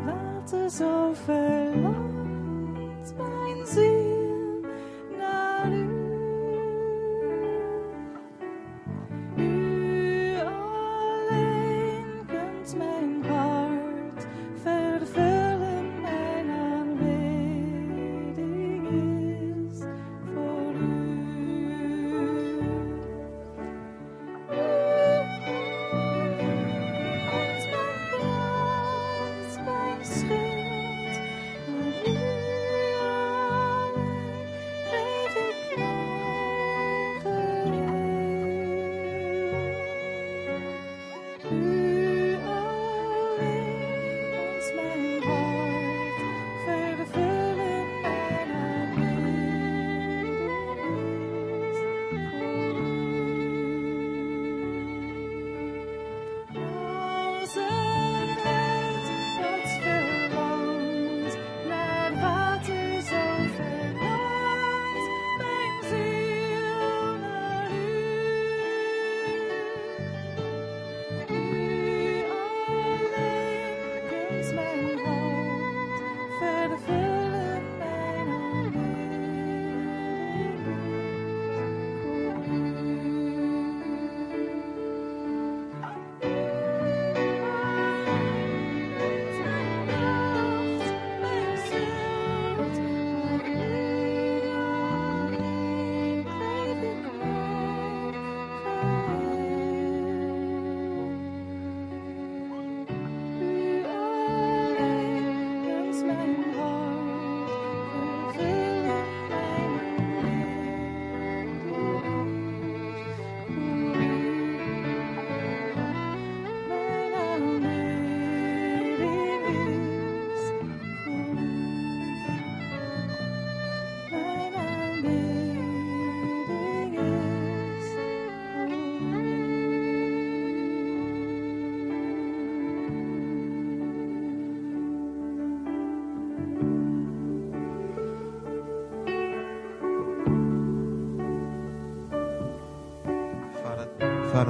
Water 0.06 0.70
zo 0.70 1.12
verlangt 1.26 1.63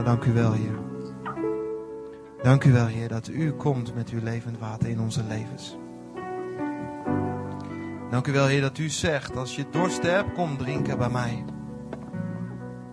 Dank 0.01 0.25
u 0.25 0.33
wel, 0.33 0.51
Heer. 0.51 0.79
Dank 2.41 2.63
u 2.63 2.71
wel, 2.71 2.85
Heer, 2.85 3.07
dat 3.07 3.27
u 3.27 3.51
komt 3.51 3.95
met 3.95 4.09
uw 4.09 4.19
levend 4.23 4.59
water 4.59 4.89
in 4.89 4.99
onze 4.99 5.23
levens. 5.23 5.77
Dank 8.09 8.27
u 8.27 8.31
wel, 8.31 8.45
Heer, 8.45 8.61
dat 8.61 8.77
u 8.77 8.89
zegt, 8.89 9.35
als 9.37 9.55
je 9.55 9.65
dorst 9.71 10.03
hebt, 10.03 10.33
kom 10.33 10.57
drinken 10.57 10.97
bij 10.97 11.09
mij. 11.09 11.45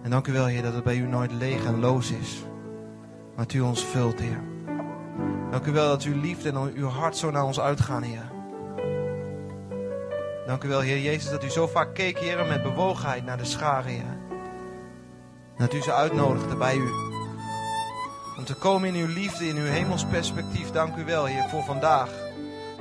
En 0.03 0.11
dank 0.11 0.27
u 0.27 0.33
wel, 0.33 0.47
Heer, 0.47 0.63
dat 0.63 0.75
het 0.75 0.85
bij 0.85 0.97
u 0.97 1.07
nooit 1.07 1.33
leeg 1.33 1.65
en 1.65 1.81
loos 1.81 2.11
is. 2.11 2.45
Maar 3.37 3.47
dat 3.47 3.53
u 3.53 3.61
ons 3.61 3.85
vult, 3.85 4.21
Heer. 4.21 4.43
Dank 5.51 5.67
u 5.67 5.73
wel 5.73 5.89
dat 5.89 6.03
uw 6.03 6.21
liefde 6.21 6.49
en 6.49 6.73
uw 6.75 6.89
hart 6.89 7.17
zo 7.17 7.31
naar 7.31 7.45
ons 7.45 7.61
uitgaan, 7.61 8.03
Heer. 8.03 8.31
Dank 10.47 10.65
u 10.65 10.69
wel, 10.69 10.81
Heer 10.81 11.01
Jezus, 11.01 11.31
dat 11.31 11.45
u 11.45 11.49
zo 11.51 11.67
vaak 11.67 11.95
keek, 11.95 12.19
Heer, 12.19 12.47
met 12.47 12.63
bewogenheid 12.63 13.25
naar 13.25 13.39
de 13.39 13.45
scharen, 13.45 13.91
Heer. 13.91 14.20
Dat 15.61 15.75
u 15.75 15.83
ze 15.83 15.93
uitnodigde 15.93 16.57
bij 16.57 16.77
u. 16.77 16.89
Om 18.37 18.45
te 18.45 18.55
komen 18.55 18.95
in 18.95 19.07
uw 19.07 19.13
liefde, 19.15 19.49
in 19.49 19.57
uw 19.57 19.65
hemels 19.65 20.05
perspectief. 20.05 20.71
Dank 20.71 20.97
u 20.97 21.05
wel, 21.05 21.25
Heer, 21.25 21.49
voor 21.49 21.63
vandaag. 21.63 22.11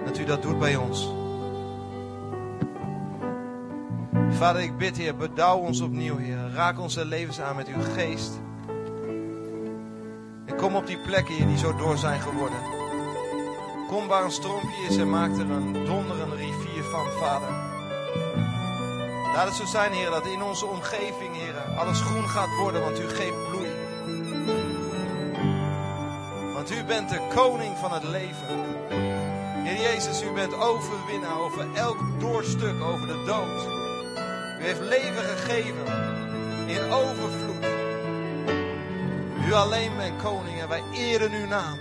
Dat 0.06 0.18
u 0.18 0.26
dat 0.26 0.42
doet 0.42 0.60
bij 0.60 0.76
ons. 0.76 1.10
Vader, 4.30 4.62
ik 4.62 4.78
bid, 4.78 4.98
Heer, 4.98 5.16
bedouw 5.16 5.58
ons 5.58 5.82
opnieuw, 5.82 6.18
Heer. 6.18 6.52
Raak 6.54 6.80
onze 6.80 7.06
levens 7.06 7.42
aan 7.42 7.56
met 7.56 7.68
uw 7.68 7.82
geest. 7.94 8.40
En 10.46 10.56
kom 10.56 10.76
op 10.76 10.88
die 10.88 11.00
plekken, 11.00 11.36
Heer, 11.36 11.48
die 11.48 11.58
zo 11.58 11.76
door 11.76 11.98
zijn 11.98 12.20
geworden. 12.20 12.60
Kom 13.88 14.08
waar 14.08 14.24
een 14.24 14.32
stroompje 14.32 14.86
is 14.90 14.98
en 14.98 15.10
maak 15.10 15.32
er 15.32 15.52
een 15.52 15.74
donderende 15.74 16.36
rivier 16.36 16.84
van, 16.84 17.06
Vader. 17.06 17.70
Laat 19.40 19.48
het 19.48 19.58
zo 19.58 19.66
zijn, 19.66 19.92
Heer, 19.92 20.10
dat 20.10 20.26
in 20.26 20.44
onze 20.44 20.66
omgeving, 20.66 21.36
Heer, 21.36 21.78
alles 21.78 22.02
groen 22.02 22.30
gaat 22.30 22.56
worden, 22.60 22.82
want 22.82 23.00
u 23.00 23.08
geeft 23.08 23.50
bloei. 23.50 23.70
Want 26.54 26.72
u 26.72 26.84
bent 26.84 27.10
de 27.10 27.28
koning 27.36 27.78
van 27.78 27.92
het 27.94 28.04
leven. 28.04 28.48
Heer 29.64 29.82
Jezus, 29.82 30.24
u 30.24 30.32
bent 30.32 30.54
overwinnaar 30.54 31.40
over 31.40 31.74
elk 31.74 31.98
doorstuk, 32.20 32.82
over 32.82 33.08
de 33.08 33.24
dood. 33.26 33.68
U 34.60 34.64
heeft 34.64 34.80
leven 34.80 35.24
gegeven 35.24 35.86
in 36.68 36.92
overvloed. 36.92 37.66
U 39.48 39.54
alleen 39.54 39.96
bent 39.98 40.22
koning 40.22 40.62
en 40.62 40.68
wij 40.68 40.84
eren 40.94 41.32
uw 41.32 41.48
naam. 41.48 41.78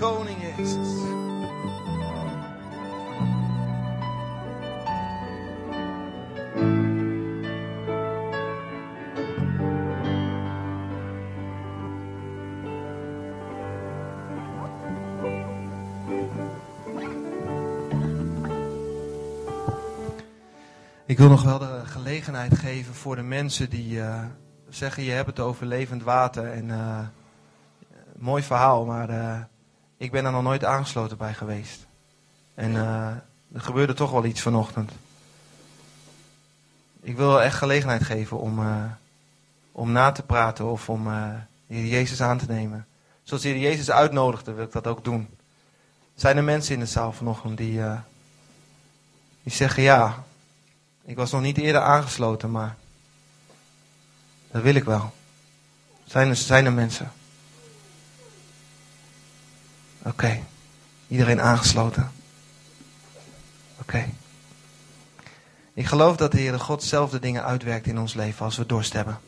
Koning 0.00 0.38
Jezus. 0.56 1.09
Wil 21.20 21.28
nog 21.28 21.42
wel 21.42 21.58
de 21.58 21.80
gelegenheid 21.84 22.58
geven 22.58 22.94
voor 22.94 23.16
de 23.16 23.22
mensen 23.22 23.70
die 23.70 24.00
eh, 24.00 24.24
zeggen: 24.68 25.02
Je 25.02 25.10
hebt 25.10 25.26
het 25.26 25.40
over 25.40 25.66
levend 25.66 26.02
water. 26.02 26.52
En 26.52 26.70
eh, 26.70 26.98
mooi 28.16 28.42
verhaal, 28.42 28.84
maar 28.84 29.08
eh, 29.08 29.40
ik 29.96 30.10
ben 30.10 30.24
er 30.24 30.32
nog 30.32 30.42
nooit 30.42 30.64
aangesloten 30.64 31.16
bij 31.16 31.34
geweest. 31.34 31.86
En 32.54 32.74
er 33.52 33.60
gebeurde 33.60 33.94
toch 33.94 34.10
wel 34.10 34.24
iets 34.24 34.40
vanochtend. 34.40 34.92
Ik 37.00 37.16
wil 37.16 37.42
echt 37.42 37.56
gelegenheid 37.56 38.02
geven 38.02 38.38
om, 38.38 38.60
om 39.72 39.92
na 39.92 40.12
te 40.12 40.22
praten 40.22 40.70
of 40.70 40.88
om 40.88 41.08
Jezus 41.66 42.22
aan 42.22 42.38
te 42.38 42.46
nemen. 42.48 42.86
Zoals 43.22 43.42
Jezus 43.42 43.90
uitnodigde, 43.90 44.52
wil 44.52 44.64
ik 44.64 44.72
dat 44.72 44.86
ook 44.86 45.04
doen. 45.04 45.28
Zijn 46.14 46.36
er 46.36 46.44
mensen 46.44 46.74
in 46.74 46.80
de 46.80 46.86
zaal 46.86 47.12
vanochtend 47.12 47.56
die, 47.56 47.80
die 49.42 49.52
zeggen: 49.52 49.82
Ja, 49.82 50.24
ik 51.10 51.16
was 51.16 51.30
nog 51.30 51.40
niet 51.40 51.58
eerder 51.58 51.80
aangesloten, 51.82 52.50
maar 52.50 52.76
dat 54.50 54.62
wil 54.62 54.74
ik 54.74 54.84
wel. 54.84 55.12
Zijn 56.04 56.28
er, 56.28 56.36
zijn 56.36 56.64
er 56.64 56.72
mensen? 56.72 57.12
Oké. 60.02 60.40
Iedereen 61.08 61.40
aangesloten? 61.40 62.12
Oké. 63.80 64.08
Ik 65.72 65.86
geloof 65.86 66.16
dat 66.16 66.32
de 66.32 66.38
Heere 66.38 66.58
God 66.58 66.82
zelf 66.82 67.10
de 67.10 67.18
dingen 67.18 67.44
uitwerkt 67.44 67.86
in 67.86 67.98
ons 67.98 68.14
leven 68.14 68.44
als 68.44 68.56
we 68.56 68.66
dorst 68.66 68.92
hebben. 68.92 69.20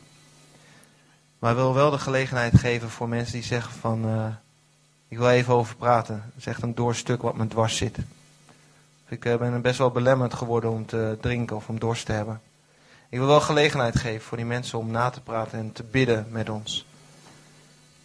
Maar 1.39 1.55
wil 1.55 1.73
wel 1.73 1.91
de 1.91 1.99
gelegenheid 1.99 2.57
geven 2.59 2.89
voor 2.89 3.09
mensen 3.09 3.33
die 3.33 3.43
zeggen 3.43 3.73
van... 3.73 4.05
eh, 4.05 4.27
Ik 5.07 5.17
wil 5.17 5.29
even 5.29 5.53
over 5.53 5.75
praten. 5.75 6.15
Het 6.25 6.33
is 6.37 6.45
echt 6.45 6.61
een 6.61 6.75
doorstuk 6.75 7.21
wat 7.21 7.35
me 7.35 7.47
dwars 7.47 7.77
zit. 7.77 7.97
Ik 9.13 9.25
eh, 9.25 9.37
ben 9.37 9.61
best 9.61 9.77
wel 9.77 9.91
belemmerd 9.91 10.33
geworden 10.33 10.71
om 10.71 10.85
te 10.85 11.17
drinken 11.21 11.55
of 11.55 11.69
om 11.69 11.79
dorst 11.79 12.05
te 12.05 12.11
hebben. 12.11 12.41
Ik 13.09 13.17
wil 13.17 13.27
wel 13.27 13.41
gelegenheid 13.41 13.99
geven 13.99 14.21
voor 14.21 14.37
die 14.37 14.45
mensen 14.45 14.79
om 14.79 14.91
na 14.91 15.09
te 15.09 15.21
praten 15.21 15.59
en 15.59 15.71
te 15.71 15.83
bidden 15.83 16.25
met 16.29 16.49
ons. 16.49 16.85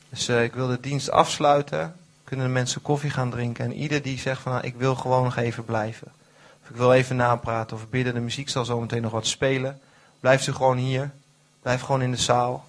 Dus 0.08 0.28
eh, 0.28 0.42
ik 0.42 0.54
wil 0.54 0.66
de 0.66 0.80
dienst 0.80 1.10
afsluiten. 1.10 1.96
Kunnen 2.24 2.46
de 2.46 2.52
mensen 2.52 2.82
koffie 2.82 3.10
gaan 3.10 3.30
drinken. 3.30 3.64
En 3.64 3.72
ieder 3.72 4.02
die 4.02 4.18
zegt 4.18 4.40
van 4.40 4.52
nou, 4.52 4.64
ik 4.64 4.74
wil 4.74 4.94
gewoon 4.94 5.24
nog 5.24 5.36
even 5.36 5.64
blijven. 5.64 6.12
Of 6.62 6.70
ik 6.70 6.76
wil 6.76 6.92
even 6.92 7.16
napraten 7.16 7.76
of 7.76 7.88
bidden. 7.88 8.14
De 8.14 8.20
muziek 8.20 8.48
zal 8.48 8.64
zo 8.64 8.80
meteen 8.80 9.02
nog 9.02 9.12
wat 9.12 9.26
spelen. 9.26 9.80
Blijf 10.20 10.42
ze 10.42 10.54
gewoon 10.54 10.76
hier. 10.76 11.10
Blijf 11.62 11.80
gewoon 11.80 12.02
in 12.02 12.10
de 12.10 12.16
zaal. 12.16 12.68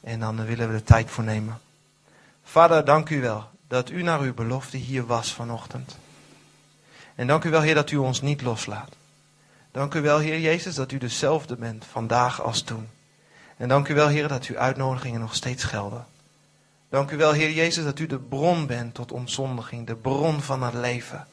En 0.00 0.20
dan 0.20 0.44
willen 0.44 0.68
we 0.68 0.74
er 0.74 0.84
tijd 0.84 1.10
voor 1.10 1.24
nemen. 1.24 1.60
Vader, 2.44 2.84
dank 2.84 3.08
u 3.08 3.20
wel 3.20 3.44
dat 3.66 3.90
u 3.90 4.02
naar 4.02 4.20
uw 4.20 4.34
belofte 4.34 4.76
hier 4.76 5.06
was 5.06 5.32
vanochtend. 5.32 5.96
En 7.18 7.26
dank 7.26 7.44
u 7.44 7.50
wel, 7.50 7.60
Heer, 7.60 7.74
dat 7.74 7.90
u 7.90 7.96
ons 7.96 8.20
niet 8.20 8.42
loslaat. 8.42 8.96
Dank 9.72 9.94
u 9.94 10.00
wel, 10.00 10.18
Heer 10.18 10.40
Jezus, 10.40 10.74
dat 10.74 10.92
u 10.92 10.98
dezelfde 10.98 11.56
bent 11.56 11.84
vandaag 11.84 12.42
als 12.42 12.62
toen. 12.62 12.88
En 13.56 13.68
dank 13.68 13.88
u 13.88 13.94
wel, 13.94 14.08
Heer, 14.08 14.28
dat 14.28 14.44
uw 14.44 14.56
uitnodigingen 14.56 15.20
nog 15.20 15.34
steeds 15.34 15.64
gelden. 15.64 16.06
Dank 16.88 17.10
u 17.10 17.16
wel, 17.16 17.32
Heer 17.32 17.50
Jezus, 17.50 17.84
dat 17.84 17.98
u 17.98 18.06
de 18.06 18.18
bron 18.18 18.66
bent 18.66 18.94
tot 18.94 19.12
ontzondiging, 19.12 19.86
de 19.86 19.94
bron 19.94 20.40
van 20.40 20.62
het 20.62 20.74
leven. 20.74 21.26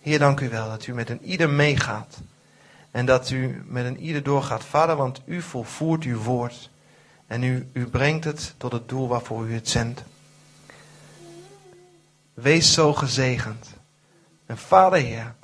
Heer, 0.00 0.18
dank 0.18 0.40
u 0.40 0.48
wel 0.48 0.68
dat 0.68 0.86
u 0.86 0.94
met 0.94 1.10
een 1.10 1.24
ieder 1.24 1.50
meegaat. 1.50 2.18
En 2.90 3.06
dat 3.06 3.30
u 3.30 3.64
met 3.66 3.84
een 3.84 4.00
ieder 4.00 4.22
doorgaat, 4.22 4.64
Vader, 4.64 4.96
want 4.96 5.20
u 5.24 5.42
volvoert 5.42 6.04
uw 6.04 6.18
woord. 6.18 6.70
En 7.26 7.42
u, 7.42 7.68
u 7.72 7.86
brengt 7.86 8.24
het 8.24 8.54
tot 8.56 8.72
het 8.72 8.88
doel 8.88 9.08
waarvoor 9.08 9.46
u 9.46 9.54
het 9.54 9.68
zendt. 9.68 10.02
Wees 12.34 12.72
zo 12.72 12.94
gezegend. 12.94 13.75
En 14.48 14.56
Vader 14.56 15.02
Heer, 15.02 15.34